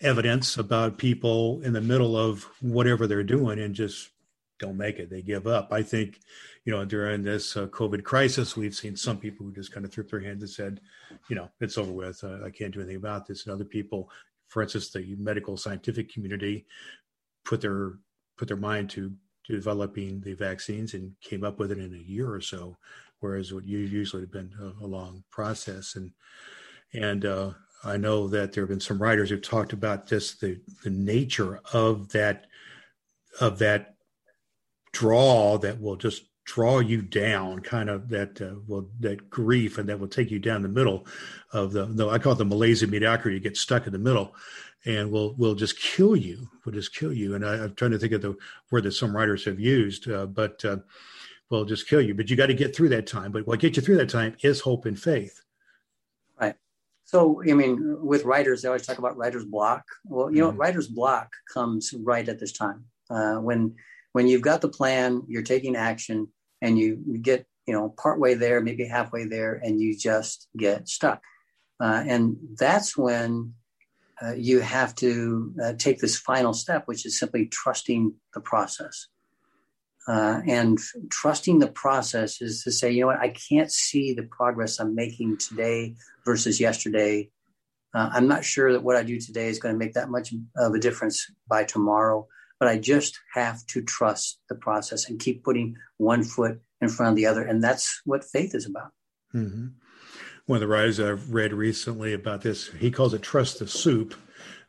[0.00, 4.10] evidence about people in the middle of whatever they're doing and just
[4.58, 5.10] don't make it.
[5.10, 5.72] They give up.
[5.72, 6.18] I think,
[6.64, 9.92] you know, during this uh, COVID crisis, we've seen some people who just kind of
[9.92, 10.80] threw their hands and said,
[11.28, 12.22] you know, it's over with.
[12.22, 13.44] Uh, I can't do anything about this.
[13.44, 14.10] And other people,
[14.48, 16.66] for instance, the medical scientific community,
[17.44, 17.94] put their
[18.38, 19.12] put their mind to,
[19.48, 22.76] developing the vaccines and came up with it in a year or so,
[23.20, 25.96] whereas what you usually have been a, a long process.
[25.96, 26.12] And
[26.94, 27.52] and uh,
[27.84, 31.60] I know that there have been some writers who've talked about this the the nature
[31.72, 32.46] of that
[33.40, 33.96] of that
[34.92, 39.88] draw that will just draw you down kind of that uh, will that grief and
[39.88, 41.06] that will take you down the middle
[41.52, 43.98] of the, the I call it the Malaise of mediocrity you get stuck in the
[43.98, 44.34] middle
[44.84, 47.34] and will will just kill you will just kill you.
[47.34, 48.36] And I, am trying to think of the
[48.70, 50.78] word that some writers have used uh, but uh,
[51.50, 52.14] will just kill you.
[52.14, 53.30] But you got to get through that time.
[53.30, 55.42] But what gets you through that time is hope and faith.
[56.40, 56.56] Right.
[57.04, 59.84] So I mean with writers they always talk about writer's block.
[60.04, 60.56] Well you mm-hmm.
[60.56, 63.76] know writer's block comes right at this time uh, when
[64.12, 66.28] when you've got the plan, you're taking action,
[66.60, 71.22] and you, get you know partway there, maybe halfway there, and you just get stuck.
[71.80, 73.54] Uh, and that's when
[74.22, 79.08] uh, you have to uh, take this final step, which is simply trusting the process.
[80.08, 80.78] Uh, and
[81.10, 84.94] trusting the process is to say, you know what, I can't see the progress I'm
[84.96, 85.94] making today
[86.24, 87.30] versus yesterday.
[87.94, 90.34] Uh, I'm not sure that what I do today is going to make that much
[90.56, 92.26] of a difference by tomorrow
[92.62, 97.10] but I just have to trust the process and keep putting one foot in front
[97.10, 97.42] of the other.
[97.42, 98.92] And that's what faith is about.
[99.34, 99.66] Mm-hmm.
[100.46, 104.14] One of the writers I've read recently about this, he calls it trust the soup,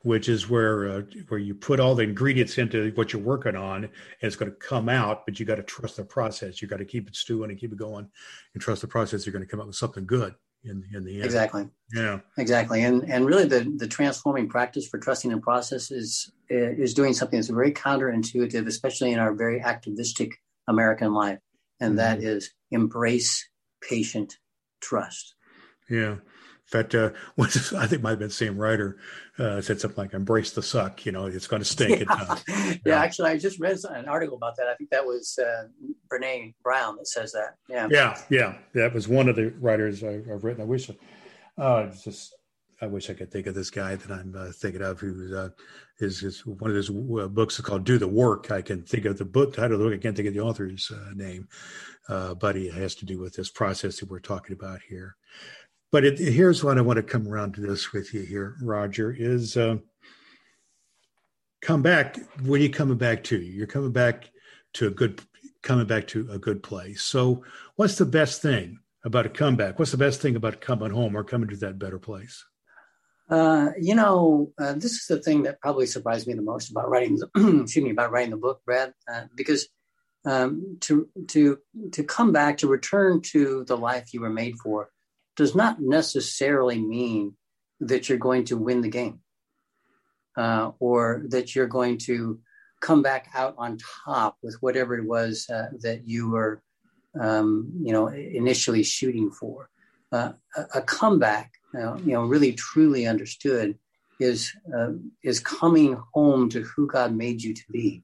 [0.02, 3.84] which is where uh, where you put all the ingredients into what you're working on,
[3.84, 5.28] and it's going to come out.
[5.28, 6.64] But you got to trust the process.
[6.64, 8.10] You got to keep it stewing and keep it going,
[8.56, 9.24] and trust the process.
[9.24, 11.26] You're going to come up with something good in in the end.
[11.26, 11.70] Exactly.
[11.94, 12.20] Yeah.
[12.38, 12.84] Exactly.
[12.84, 17.40] And and really the the transforming practice for trusting in process is is doing something
[17.40, 21.40] that's very counterintuitive, especially in our very activistic American life,
[21.80, 21.98] and mm-hmm.
[21.98, 23.48] that is embrace
[23.88, 24.38] patient
[24.82, 25.36] trust.
[25.90, 26.18] Yeah.
[26.74, 27.12] In fact, uh,
[27.78, 28.98] I think might have been the same writer
[29.38, 32.02] uh, said something like "embrace the suck." You know, it's going to stink.
[32.08, 32.38] Yeah.
[32.48, 32.76] yeah.
[32.86, 33.00] yeah.
[33.00, 34.68] actually, I just read an article about that.
[34.68, 35.68] I think that was uh,
[36.12, 37.56] Brene Brown that says that.
[37.70, 38.56] Yeah, yeah, yeah.
[38.74, 40.62] That was one of the writers I, have written.
[40.62, 40.90] I wish,
[41.58, 42.36] uh, just
[42.82, 45.50] I wish I could think of this guy that I'm uh, thinking of who's uh,
[46.00, 49.06] is, is one of his uh, books is called "Do the Work." I can think
[49.06, 49.94] of the book title of the book.
[49.94, 51.48] I can't think of the author's uh, name,
[52.10, 55.16] uh, but it has to do with this process that we're talking about here.
[55.94, 59.16] But it, here's what I want to come around to this with you here, Roger,
[59.16, 59.78] is uh,
[61.62, 62.18] come back.
[62.42, 63.38] When are you coming back to?
[63.38, 64.32] You're coming back
[64.74, 65.22] to a good,
[65.62, 67.04] coming back to a good place.
[67.04, 67.44] So
[67.76, 69.78] what's the best thing about a comeback?
[69.78, 72.44] What's the best thing about coming home or coming to that better place?
[73.30, 76.90] Uh, you know, uh, this is the thing that probably surprised me the most about
[76.90, 77.18] writing.
[77.18, 77.30] The,
[77.62, 79.68] excuse me, about writing the book, Brad, uh, because
[80.26, 81.60] um, to to
[81.92, 84.90] to come back to return to the life you were made for
[85.36, 87.36] does not necessarily mean
[87.80, 89.20] that you're going to win the game
[90.38, 92.40] uh, or that you're going to
[92.82, 96.62] come back out on top with whatever it was uh, that you were,
[97.20, 99.70] um, you know, initially shooting for.
[100.12, 103.76] Uh, a, a, comeback, you know, really truly understood,
[104.20, 104.92] is uh,
[105.24, 108.04] is coming home to who God made you to be.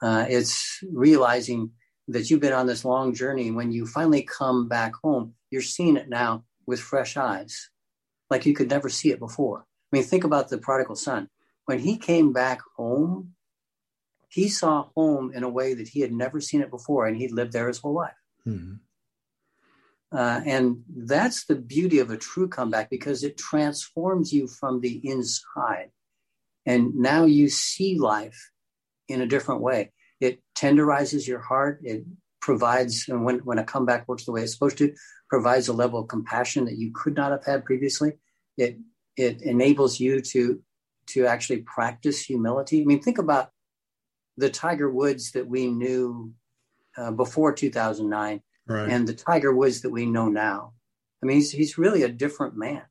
[0.00, 1.70] Uh, it's realizing
[2.06, 3.50] that you've been on this long journey.
[3.50, 7.70] When you finally come back home, you're seeing it now with fresh eyes,
[8.30, 9.66] like you could never see it before.
[9.92, 11.28] I mean, think about the prodigal son.
[11.66, 13.34] When he came back home,
[14.28, 17.32] he saw home in a way that he had never seen it before, and he'd
[17.32, 18.14] lived there his whole life.
[18.46, 18.76] Mm-hmm.
[20.16, 25.00] Uh, and that's the beauty of a true comeback because it transforms you from the
[25.04, 25.90] inside.
[26.66, 28.50] And now you see life
[29.08, 29.92] in a different way.
[30.20, 31.80] It tenderizes your heart.
[31.82, 32.04] It
[32.40, 34.94] provides, and when, when a comeback works the way it's supposed to,
[35.32, 38.12] provides a level of compassion that you could not have had previously.
[38.58, 38.76] It
[39.16, 40.60] it enables you to
[41.06, 42.82] to actually practice humility.
[42.82, 43.48] I mean, think about
[44.36, 46.34] the Tiger Woods that we knew
[46.98, 48.88] uh, before 2009 right.
[48.90, 50.74] and the Tiger Woods that we know now.
[51.22, 52.82] I mean, he's he's really a different man.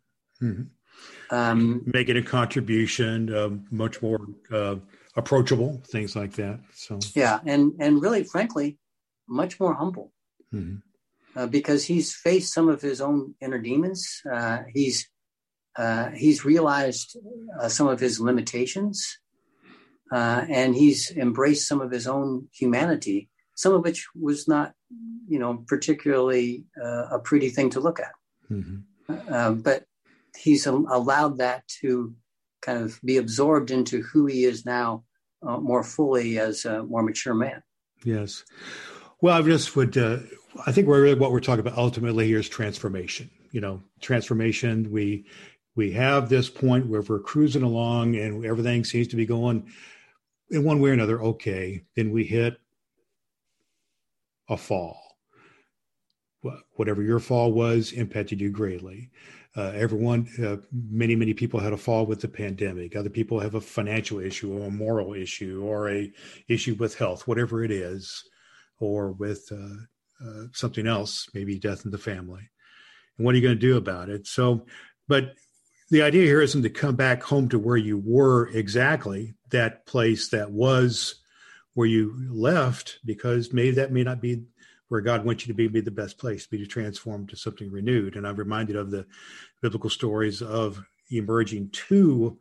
[0.41, 1.35] Mm-hmm.
[1.35, 4.19] Um, Making a contribution, uh, much more
[4.51, 4.77] uh,
[5.15, 6.59] approachable, things like that.
[6.73, 8.79] So yeah, and and really, frankly,
[9.27, 10.11] much more humble.
[10.51, 10.77] Mm-hmm
[11.35, 14.21] uh, because he's faced some of his own inner demons.
[14.31, 15.09] Uh, he's
[15.77, 17.17] uh, he's realized
[17.59, 19.19] uh, some of his limitations,
[20.11, 24.73] uh, and he's embraced some of his own humanity, some of which was not,
[25.29, 28.11] you know, particularly uh, a pretty thing to look at.
[28.51, 29.61] Mm-hmm.
[29.61, 29.85] but
[30.37, 32.13] he's allowed that to
[32.61, 35.05] kind of be absorbed into who he is now
[35.41, 37.63] more fully as a more mature man.
[38.03, 38.43] Yes.
[39.21, 39.97] Well, I just would.
[39.97, 40.19] Uh,
[40.65, 43.29] I think we're really what we're talking about ultimately here is transformation.
[43.51, 44.91] You know, transformation.
[44.91, 45.25] We
[45.75, 49.69] we have this point where we're cruising along and everything seems to be going
[50.49, 51.81] in one way or another okay.
[51.95, 52.57] Then we hit
[54.49, 54.99] a fall.
[56.75, 59.11] Whatever your fall was impacted you greatly.
[59.55, 62.95] Uh, everyone, uh, many, many people had a fall with the pandemic.
[62.95, 66.11] Other people have a financial issue or a moral issue or a
[66.47, 68.23] issue with health, whatever it is,
[68.79, 69.83] or with uh,
[70.25, 72.49] uh something else, maybe death in the family.
[73.17, 74.27] And what are you going to do about it?
[74.27, 74.65] So,
[75.07, 75.35] but
[75.89, 80.29] the idea here isn't to come back home to where you were exactly, that place
[80.29, 81.15] that was
[81.73, 84.43] where you left, because maybe that may not be
[84.87, 87.71] where God wants you to be, be the best place, be to transform to something
[87.71, 88.15] renewed.
[88.15, 89.05] And I'm reminded of the
[89.61, 92.37] biblical stories of emerging to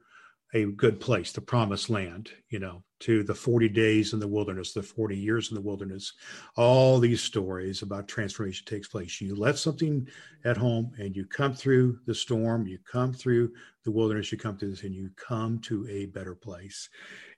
[0.52, 4.72] a good place, the promised land, you know, to the 40 days in the wilderness,
[4.72, 6.12] the 40 years in the wilderness.
[6.56, 9.20] All these stories about transformation takes place.
[9.20, 10.08] You left something
[10.44, 13.52] at home and you come through the storm, you come through
[13.84, 16.88] the wilderness, you come through this and you come to a better place.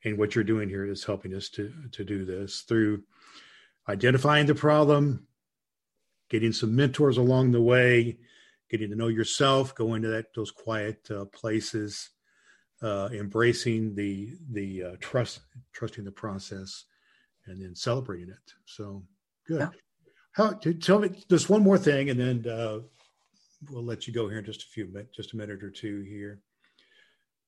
[0.05, 3.03] And what you're doing here is helping us to, to do this through
[3.89, 5.27] identifying the problem,
[6.31, 8.19] getting some mentors along the way,
[8.71, 12.11] getting to know yourself, going to that those quiet uh, places,
[12.83, 15.41] uh, embracing the the uh, trust,
[15.73, 16.85] trusting the process,
[17.47, 18.53] and then celebrating it.
[18.65, 19.05] So
[19.47, 19.61] good.
[19.61, 19.69] Yeah.
[20.33, 22.81] How tell me just one more thing, and then uh,
[23.71, 26.03] we'll let you go here in just a few minutes, just a minute or two
[26.03, 26.41] here.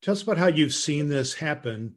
[0.02, 1.94] Tell us about how you've seen this happen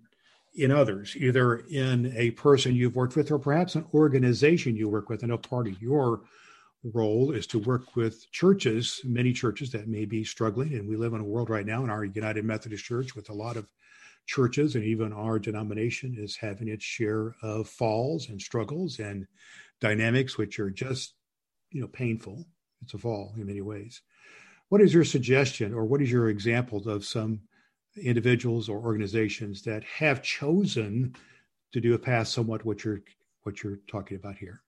[0.56, 5.10] in others, either in a person you've worked with or perhaps an organization you work
[5.10, 5.24] with.
[5.24, 6.22] I know part of your
[6.94, 10.74] role is to work with churches, many churches that may be struggling.
[10.74, 13.34] And we live in a world right now in our United Methodist Church with a
[13.34, 13.68] lot of
[14.26, 19.26] churches, and even our denomination is having its share of falls and struggles and
[19.80, 21.14] dynamics, which are just,
[21.72, 22.46] you know, painful.
[22.84, 24.02] It's a fall in many ways.
[24.70, 27.42] What is your suggestion, or what is your example of some
[27.96, 31.16] individuals or organizations that have chosen
[31.72, 33.02] to do a path somewhat what you're
[33.44, 34.62] what you're talking about here?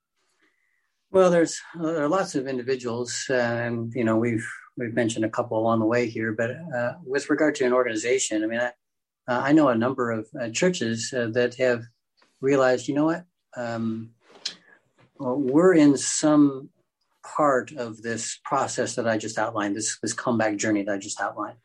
[1.11, 4.47] Well, there's uh, there are lots of individuals, uh, and you know we've
[4.77, 6.33] we've mentioned a couple along the way here.
[6.33, 8.67] But uh, with regard to an organization, I mean, I,
[9.27, 11.83] uh, I know a number of uh, churches uh, that have
[12.41, 13.25] realized, you know what,
[13.57, 14.11] um,
[15.17, 16.69] well, we're in some
[17.23, 21.19] part of this process that I just outlined, this this comeback journey that I just
[21.19, 21.57] outlined.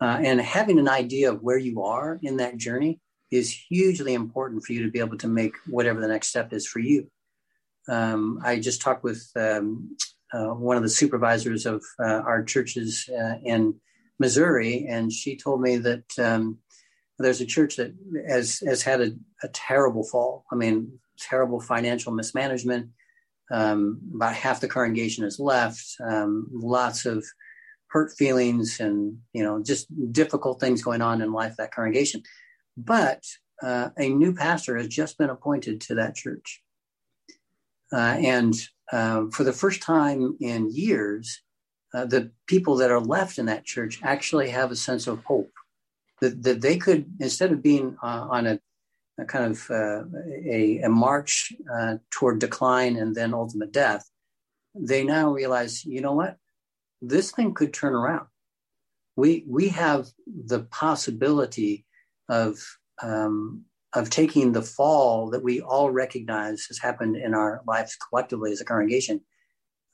[0.00, 4.74] And having an idea of where you are in that journey is hugely important for
[4.74, 7.10] you to be able to make whatever the next step is for you.
[7.88, 9.96] Um, I just talked with um,
[10.32, 13.74] uh, one of the supervisors of uh, our churches uh, in
[14.18, 16.58] Missouri, and she told me that um,
[17.18, 17.92] there's a church that
[18.28, 19.12] has has had a,
[19.42, 20.44] a terrible fall.
[20.50, 22.90] I mean, terrible financial mismanagement.
[23.50, 25.84] Um, about half the congregation has left.
[26.02, 27.24] Um, lots of
[27.94, 32.20] hurt feelings and you know just difficult things going on in life that congregation
[32.76, 33.22] but
[33.62, 36.60] uh, a new pastor has just been appointed to that church
[37.94, 38.54] uh, and
[38.92, 41.40] uh, for the first time in years
[41.94, 45.52] uh, the people that are left in that church actually have a sense of hope
[46.20, 48.58] that, that they could instead of being uh, on a,
[49.18, 50.02] a, kind of uh,
[50.50, 51.52] a, a, march
[52.10, 54.04] toward decline and then ultimate death
[54.74, 56.36] they now realize you know what
[57.08, 58.26] this thing could turn around.
[59.16, 61.84] We we have the possibility
[62.28, 62.58] of
[63.02, 63.64] um,
[63.94, 68.60] of taking the fall that we all recognize has happened in our lives collectively as
[68.60, 69.20] a congregation,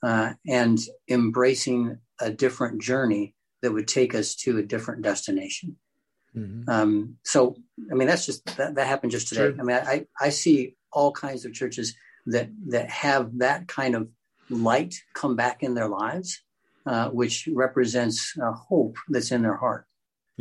[0.03, 0.79] uh, and
[1.09, 5.77] embracing a different journey that would take us to a different destination.
[6.35, 6.69] Mm-hmm.
[6.69, 7.55] Um, so,
[7.91, 9.51] I mean, that's just that, that happened just today.
[9.51, 9.55] Sure.
[9.59, 11.95] I mean, I, I see all kinds of churches
[12.25, 14.07] that that have that kind of
[14.49, 16.41] light come back in their lives
[16.85, 19.85] uh, which represents a hope that's in their heart.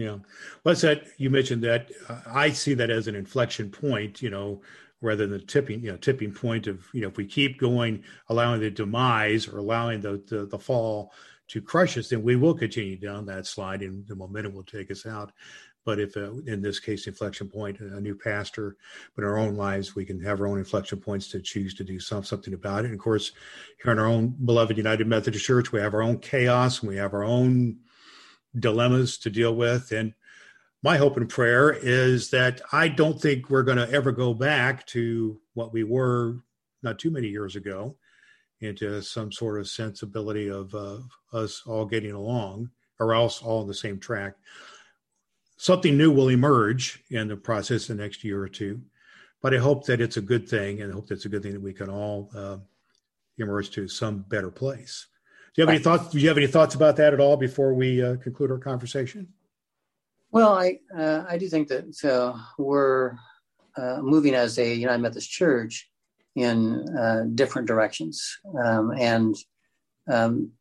[0.01, 0.17] Yeah.
[0.63, 1.09] What's that?
[1.19, 1.91] You mentioned that.
[2.09, 4.63] Uh, I see that as an inflection point, you know,
[5.03, 8.03] rather than the tipping, you know, tipping point of, you know, if we keep going,
[8.31, 11.13] allowing the demise or allowing the, the, the fall
[11.49, 14.91] to crush us, then we will continue down that slide and the momentum will take
[14.91, 15.33] us out.
[15.85, 18.77] But if, uh, in this case, inflection point, a new pastor,
[19.15, 21.85] but in our own lives, we can have our own inflection points to choose to
[21.85, 22.87] do some, something about it.
[22.87, 23.33] And of course,
[23.83, 26.97] here in our own beloved United Methodist Church, we have our own chaos and we
[26.97, 27.81] have our own
[28.59, 29.93] dilemmas to deal with.
[29.93, 30.15] And
[30.83, 34.87] my hope and prayer is that I don't think we're going to ever go back
[34.89, 36.37] to what we were
[36.83, 37.97] not too many years ago
[38.61, 40.99] into some sort of sensibility of uh,
[41.33, 44.35] us all getting along or else all on the same track
[45.61, 48.81] something new will emerge in the process the next year or two.
[49.43, 51.53] but I hope that it's a good thing, and I hope that's a good thing
[51.53, 52.57] that we can all uh,
[53.39, 55.07] emerge to some better place.
[55.55, 56.13] Do you have any thoughts?
[56.13, 59.29] Do you have any thoughts about that at all before we uh, conclude our conversation?
[60.31, 63.17] Well, I uh, I do think that uh, we're
[63.77, 65.91] uh, moving as a United Methodist Church
[66.37, 69.35] in uh, different directions, um, and
[70.09, 70.53] um,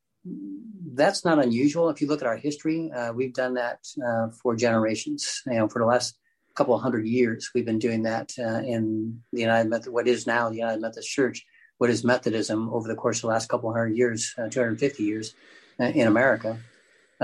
[0.93, 1.89] that's not unusual.
[1.89, 5.43] If you look at our history, uh, we've done that uh, for generations.
[5.45, 6.17] You know, for the last
[6.55, 10.49] couple of hundred years, we've been doing that in the United Methodist, what is now
[10.49, 11.45] the United Methodist Church,
[11.80, 15.34] what is Methodism over the course of the last couple of hundred years, 250 years
[15.80, 16.59] in America.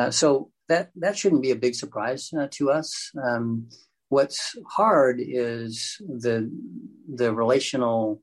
[0.09, 3.11] so that that shouldn't be a big surprise uh, to us.
[3.21, 3.69] Um,
[4.09, 6.49] what's hard is the
[7.13, 8.21] the relational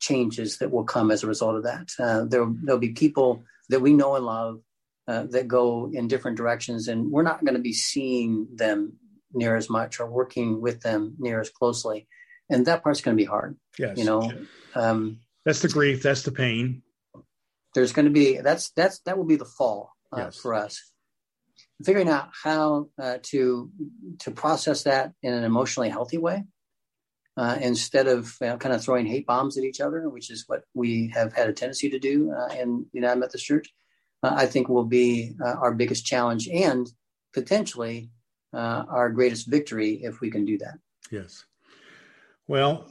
[0.00, 1.90] changes that will come as a result of that.
[1.98, 4.60] Uh, there there'll be people that we know and love
[5.06, 8.94] uh, that go in different directions, and we're not going to be seeing them
[9.32, 12.08] near as much or working with them near as closely,
[12.48, 13.56] and that part's going to be hard.
[13.78, 14.32] Yes, you know,
[14.74, 16.82] um, that's the grief, that's the pain.
[17.74, 20.36] There's going to be that's that's that will be the fall uh, yes.
[20.36, 20.90] for us
[21.84, 23.70] figuring out how uh, to
[24.18, 26.44] to process that in an emotionally healthy way
[27.36, 30.44] uh, instead of you know, kind of throwing hate bombs at each other, which is
[30.46, 33.68] what we have had a tendency to do uh, in the United Methodist Church.
[34.22, 36.86] Uh, I think will be uh, our biggest challenge and
[37.32, 38.10] potentially
[38.52, 40.74] uh, our greatest victory if we can do that.
[41.10, 41.44] Yes.
[42.46, 42.86] Well,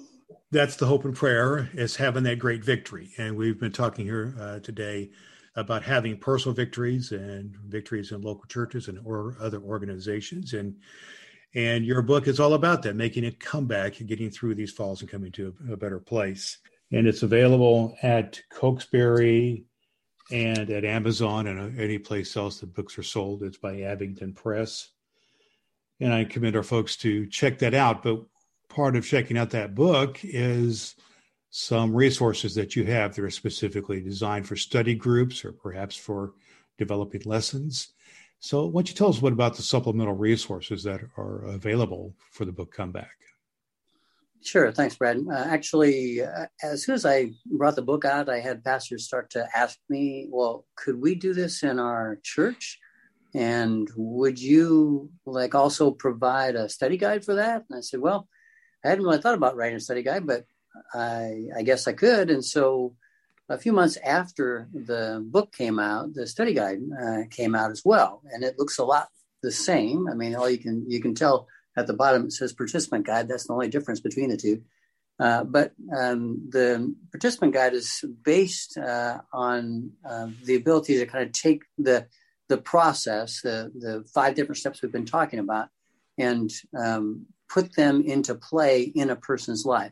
[0.51, 4.35] that's the hope and prayer is having that great victory, and we've been talking here
[4.39, 5.11] uh, today
[5.55, 10.75] about having personal victories and victories in local churches and or other organizations and
[11.55, 15.01] and your book is all about that making a comeback and getting through these falls
[15.01, 16.59] and coming to a, a better place
[16.91, 19.65] and it's available at Cokesbury
[20.31, 23.43] and at Amazon and uh, any place else that books are sold.
[23.43, 24.89] It's by Abingdon Press.
[25.99, 28.03] And I commend our folks to check that out.
[28.03, 28.21] But
[28.69, 30.95] part of checking out that book is
[31.49, 36.33] some resources that you have that are specifically designed for study groups or perhaps for
[36.77, 37.93] developing lessons.
[38.39, 42.45] So, why don't you tell us what about the supplemental resources that are available for
[42.45, 43.09] the book Comeback?
[44.41, 44.71] Sure.
[44.71, 45.19] Thanks, Brad.
[45.29, 49.29] Uh, actually, uh, as soon as I brought the book out, I had pastors start
[49.31, 52.79] to ask me, well, could we do this in our church?
[53.35, 57.65] And would you like also provide a study guide for that?
[57.69, 58.29] And I said, well,
[58.83, 60.45] I hadn't really thought about writing a study guide, but
[60.93, 62.29] I, I guess I could.
[62.29, 62.95] And so
[63.49, 67.81] a few months after the book came out, the study guide uh, came out as
[67.83, 69.09] well, and it looks a lot
[69.41, 70.07] the same.
[70.09, 73.27] I mean, all you can you can tell at the bottom it says participant guide.
[73.27, 74.61] That's the only difference between the two.
[75.19, 81.25] Uh, but um, the participant guide is based uh, on uh, the ability to kind
[81.25, 82.07] of take the
[82.47, 85.69] the process, the the five different steps we've been talking about,
[86.17, 89.91] and um, put them into play in a person's life.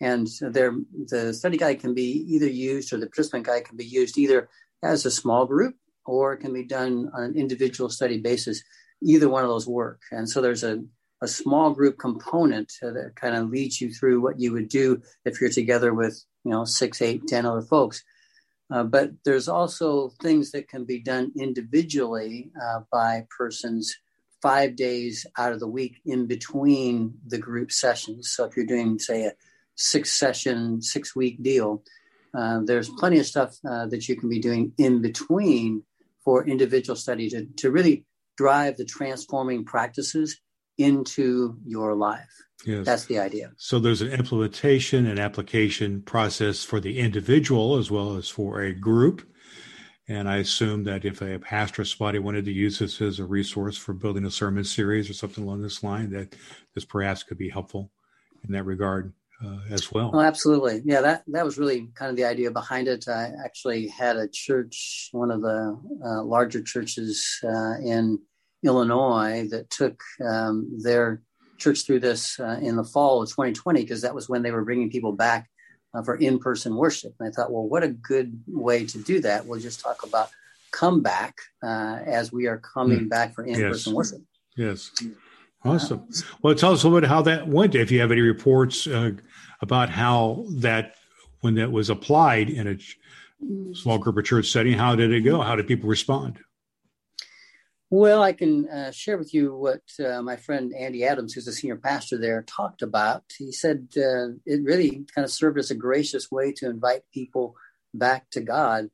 [0.00, 4.16] And the study guide can be either used or the participant guide can be used
[4.16, 4.48] either
[4.82, 5.74] as a small group
[6.06, 8.62] or it can be done on an individual study basis.
[9.02, 10.00] Either one of those work.
[10.12, 10.84] And so there's a,
[11.20, 15.40] a small group component that kind of leads you through what you would do if
[15.40, 18.04] you're together with, you know, six, eight, ten other folks.
[18.70, 23.96] Uh, but there's also things that can be done individually uh, by persons
[24.42, 28.30] five days out of the week in between the group sessions.
[28.30, 29.32] So if you're doing, say, a
[29.78, 31.82] six session, six week deal.
[32.36, 35.82] Uh, there's plenty of stuff uh, that you can be doing in between
[36.24, 38.04] for individual study to, to really
[38.36, 40.38] drive the transforming practices
[40.76, 42.28] into your life.
[42.66, 42.84] Yes.
[42.84, 43.52] That's the idea.
[43.56, 48.74] So there's an implementation and application process for the individual as well as for a
[48.74, 49.26] group.
[50.08, 53.26] And I assume that if a pastor or somebody wanted to use this as a
[53.26, 56.34] resource for building a sermon series or something along this line, that
[56.74, 57.90] this perhaps could be helpful
[58.42, 59.12] in that regard
[59.44, 60.10] uh, as well.
[60.14, 60.80] Oh, absolutely.
[60.84, 63.06] Yeah, that that was really kind of the idea behind it.
[63.06, 68.18] I actually had a church, one of the uh, larger churches uh, in
[68.64, 71.22] Illinois, that took um, their
[71.58, 74.64] church through this uh, in the fall of 2020 because that was when they were
[74.64, 75.50] bringing people back
[75.94, 77.14] uh, for in-person worship.
[77.18, 79.46] And I thought, well, what a good way to do that.
[79.46, 80.30] We'll just talk about
[80.70, 83.08] comeback uh, as we are coming mm.
[83.08, 83.96] back for in-person yes.
[83.96, 84.20] worship.
[84.56, 84.90] Yes.
[85.64, 86.06] Awesome.
[86.42, 87.74] Well, tell us a little bit how that went.
[87.74, 89.12] If you have any reports uh,
[89.60, 90.94] about how that,
[91.40, 95.40] when that was applied in a small group of church setting, how did it go?
[95.40, 96.38] How did people respond?
[97.90, 101.52] Well, I can uh, share with you what uh, my friend Andy Adams, who's a
[101.52, 103.24] senior pastor there, talked about.
[103.36, 107.56] He said uh, it really kind of served as a gracious way to invite people
[107.94, 108.90] back to God,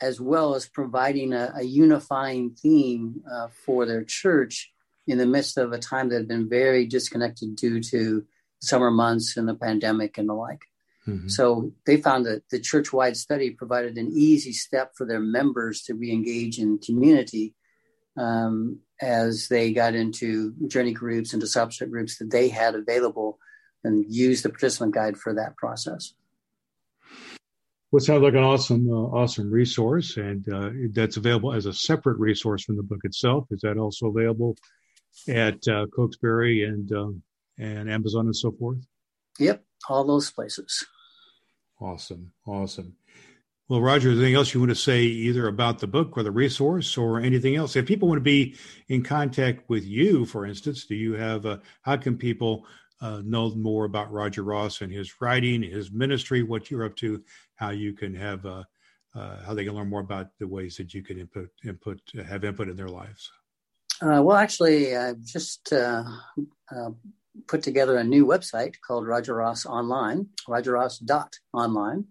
[0.00, 4.72] as well as providing a, a unifying theme uh, for their church
[5.06, 8.24] in the midst of a time that had been very disconnected due to
[8.62, 10.62] summer months and the pandemic and the like.
[11.06, 11.28] Mm-hmm.
[11.28, 15.82] So they found that the church wide study provided an easy step for their members
[15.82, 17.54] to re engage in community
[18.16, 23.38] um, as they got into journey groups and discipleship groups that they had available
[23.84, 26.14] and use the participant guide for that process.
[27.90, 32.18] Well, sounds like an awesome, uh, awesome resource, and uh, that's available as a separate
[32.18, 33.46] resource from the book itself.
[33.50, 34.56] Is that also available
[35.28, 37.22] at uh, Cokesbury and um,
[37.58, 38.78] and Amazon and so forth?
[39.40, 40.86] Yep, all those places.
[41.80, 42.94] Awesome, awesome.
[43.70, 46.98] Well, Roger, anything else you want to say either about the book or the resource
[46.98, 47.76] or anything else?
[47.76, 48.56] If people want to be
[48.88, 52.66] in contact with you, for instance, do you have, a, how can people
[53.00, 57.22] uh, know more about Roger Ross and his writing, his ministry, what you're up to,
[57.54, 58.64] how you can have, uh,
[59.14, 62.42] uh, how they can learn more about the ways that you can input, input, have
[62.42, 63.30] input in their lives?
[64.02, 66.02] Uh, well, actually, I've just uh,
[66.74, 66.90] uh,
[67.46, 72.06] put together a new website called Roger Ross Online, rogerross.online.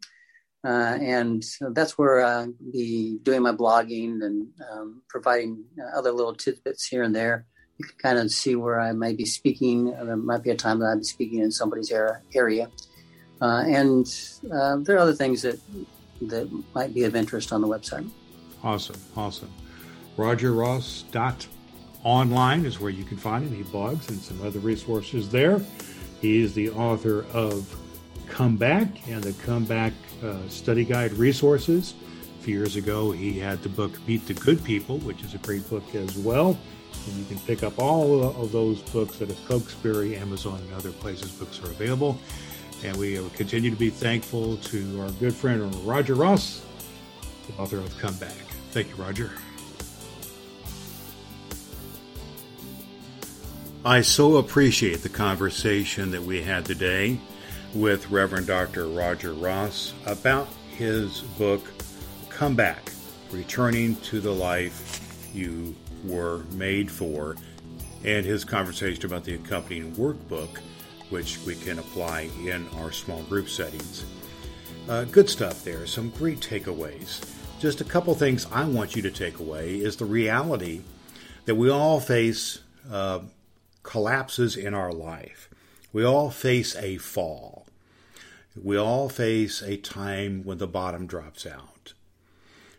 [0.63, 5.63] Uh, and that's where I'll be doing my blogging and um, providing
[5.95, 7.45] other little tidbits here and there.
[7.77, 9.85] You can kind of see where I might be speaking.
[9.85, 11.93] There might be a time that I'll be speaking in somebody's
[12.33, 12.69] area.
[13.41, 14.05] Uh, and
[14.53, 15.59] uh, there are other things that
[16.23, 18.09] that might be of interest on the website.
[18.63, 19.49] Awesome, awesome.
[20.17, 21.47] Roger Ross dot
[22.03, 23.55] online is where you can find him.
[23.55, 25.61] He blogs and some other resources there.
[26.19, 27.73] He is the author of
[28.27, 29.93] Comeback and the Comeback
[30.23, 31.93] uh, Study Guide resources.
[32.39, 35.37] A few years ago, he had the book Beat the Good People, which is a
[35.39, 36.57] great book as well.
[37.07, 40.91] And you can pick up all of those books at a Cokesbury, Amazon, and other
[40.91, 42.19] places books are available.
[42.83, 46.65] And we continue to be thankful to our good friend Roger Ross,
[47.47, 48.31] the author of Comeback.
[48.71, 49.31] Thank you, Roger.
[53.83, 57.19] I so appreciate the conversation that we had today
[57.73, 58.87] with Reverend Dr.
[58.87, 61.61] Roger Ross about his book,
[62.29, 62.91] Comeback
[63.31, 67.35] Returning to the Life You Were Made For,
[68.03, 70.57] and his conversation about the accompanying workbook,
[71.09, 74.05] which we can apply in our small group settings.
[74.87, 77.23] Uh, good stuff there, some great takeaways.
[77.59, 80.81] Just a couple things I want you to take away is the reality
[81.45, 82.59] that we all face.
[82.89, 83.19] Uh,
[83.83, 85.49] collapses in our life.
[85.91, 87.58] We all face a fall.
[88.55, 91.93] We all face a time when the bottom drops out.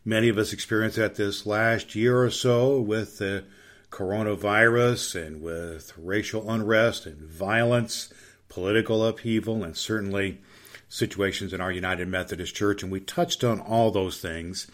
[0.05, 3.45] Many of us experienced that this last year or so with the
[3.91, 8.13] coronavirus and with racial unrest and violence,
[8.49, 10.41] political upheaval, and certainly
[10.89, 12.83] situations in our United Methodist Church.
[12.83, 14.71] And we touched on all those things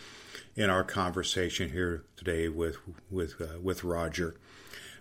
[0.55, 2.79] in our conversation here today with
[3.11, 4.35] with uh, with Roger.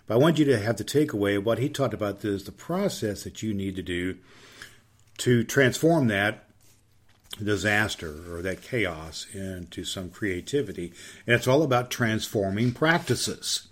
[0.06, 2.52] But I want you to have the takeaway of what he talked about is the
[2.52, 4.18] process that you need to do
[5.18, 6.44] to transform that
[7.42, 10.92] disaster or that chaos into some creativity.
[11.26, 13.68] And it's all about transforming practices.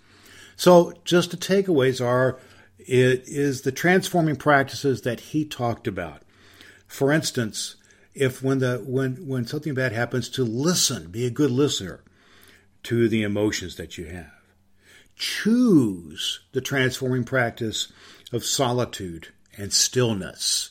[0.57, 2.39] So just the takeaways are
[2.79, 6.23] it is the transforming practices that he talked about.
[6.87, 7.77] For instance,
[8.15, 12.01] if when the when when something bad happens to listen, be a good listener
[12.85, 14.35] to the emotions that you have
[15.17, 17.93] choose the transforming practice
[18.33, 20.71] of solitude and stillness.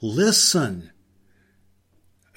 [0.00, 0.90] Listen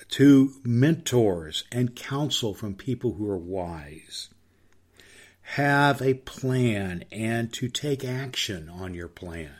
[0.10, 4.30] to mentors and counsel from people who are wise.
[5.42, 9.52] Have a plan and to take action on your plan.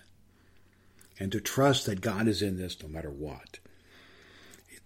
[1.20, 3.60] And to trust that God is in this no matter what.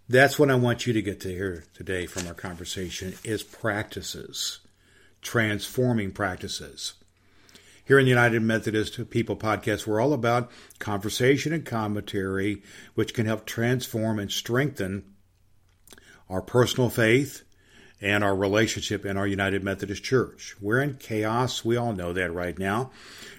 [0.10, 4.60] That's what I want you to get to hear today from our conversation is practices
[5.24, 6.94] transforming practices.
[7.86, 12.64] Here in the United Methodist People Podcast, we're all about conversation and commentary,
[12.96, 15.04] which can help transform and strengthen
[16.30, 17.44] our personal faith
[18.00, 20.56] and our relationship in our United Methodist Church.
[20.62, 21.66] We're in chaos.
[21.66, 22.90] We all know that right now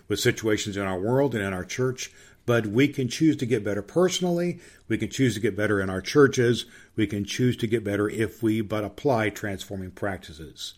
[0.09, 2.13] with situations in our world and in our church,
[2.45, 4.61] but we can choose to get better personally.
[4.89, 6.67] We can choose to get better in our churches.
[6.97, 10.75] We can choose to get better if we but apply transforming practices.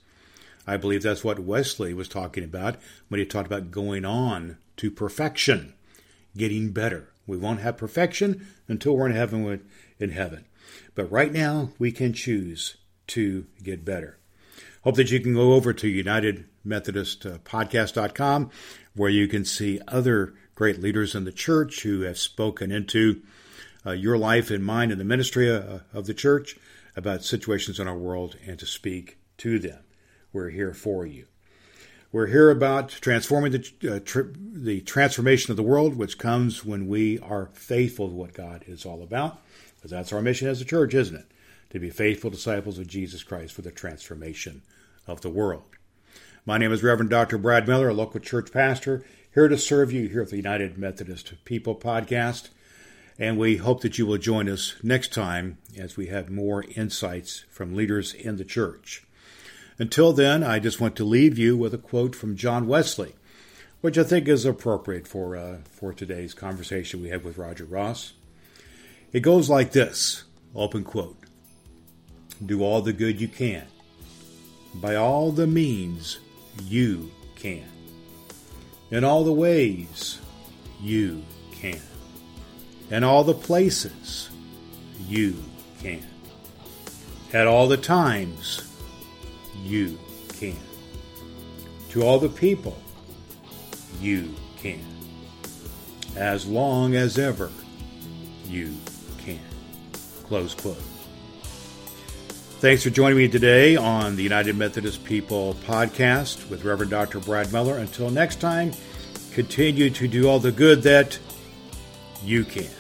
[0.67, 2.77] I believe that's what Wesley was talking about
[3.09, 5.75] when he talked about going on to perfection,
[6.37, 7.12] getting better.
[7.27, 9.62] We won't have perfection until we're in heaven
[9.99, 10.45] in heaven.
[10.95, 12.77] But right now we can choose
[13.09, 14.19] to get better.
[14.83, 18.51] Hope that you can go over to UnitedMethodistPodcast.com
[18.95, 23.23] where you can see other great leaders in the church who have spoken into
[23.85, 26.57] uh, your life and mine in the ministry uh, of the church
[26.97, 29.81] about situations in our world and to speak to them.
[30.37, 31.24] We're here for you.
[32.12, 36.89] We're here about transforming the, uh, tr- the transformation of the world, which comes when
[36.89, 39.41] we are faithful to what God is all about.
[39.76, 41.24] Because that's our mission as a church, isn't it?
[41.70, 44.61] To be faithful disciples of Jesus Christ for the transformation
[45.07, 45.64] of the world.
[46.45, 47.39] My name is Reverend Dr.
[47.39, 51.32] Brad Miller, a local church pastor, here to serve you here at the United Methodist
[51.47, 52.51] People Podcast.
[53.18, 57.47] And we hope that you will join us next time as we have more insights
[57.49, 59.06] from leaders in the church.
[59.79, 63.14] Until then, I just want to leave you with a quote from John Wesley,
[63.81, 68.14] which I think is appropriate for, uh, for today's conversation we had with Roger Ross.
[69.12, 70.24] It goes like this
[70.55, 71.18] open quote
[72.45, 73.66] Do all the good you can,
[74.74, 76.18] by all the means
[76.62, 77.64] you can,
[78.91, 80.18] in all the ways
[80.81, 81.22] you
[81.53, 81.81] can
[82.91, 84.31] in all the places
[85.09, 85.37] you
[85.81, 86.05] can.
[87.33, 88.66] At all the times
[89.63, 89.99] you
[90.39, 90.57] can.
[91.91, 92.77] To all the people
[94.01, 94.85] you can.
[96.17, 97.51] As long as ever
[98.47, 98.75] you
[99.19, 99.41] can.
[100.25, 100.83] Close quote.
[102.59, 107.21] Thanks for joining me today on the United Methodist People podcast with Reverend Dr.
[107.21, 107.77] Brad Miller.
[107.77, 108.73] Until next time,
[109.33, 111.19] continue to do all the good that
[112.25, 112.71] you can.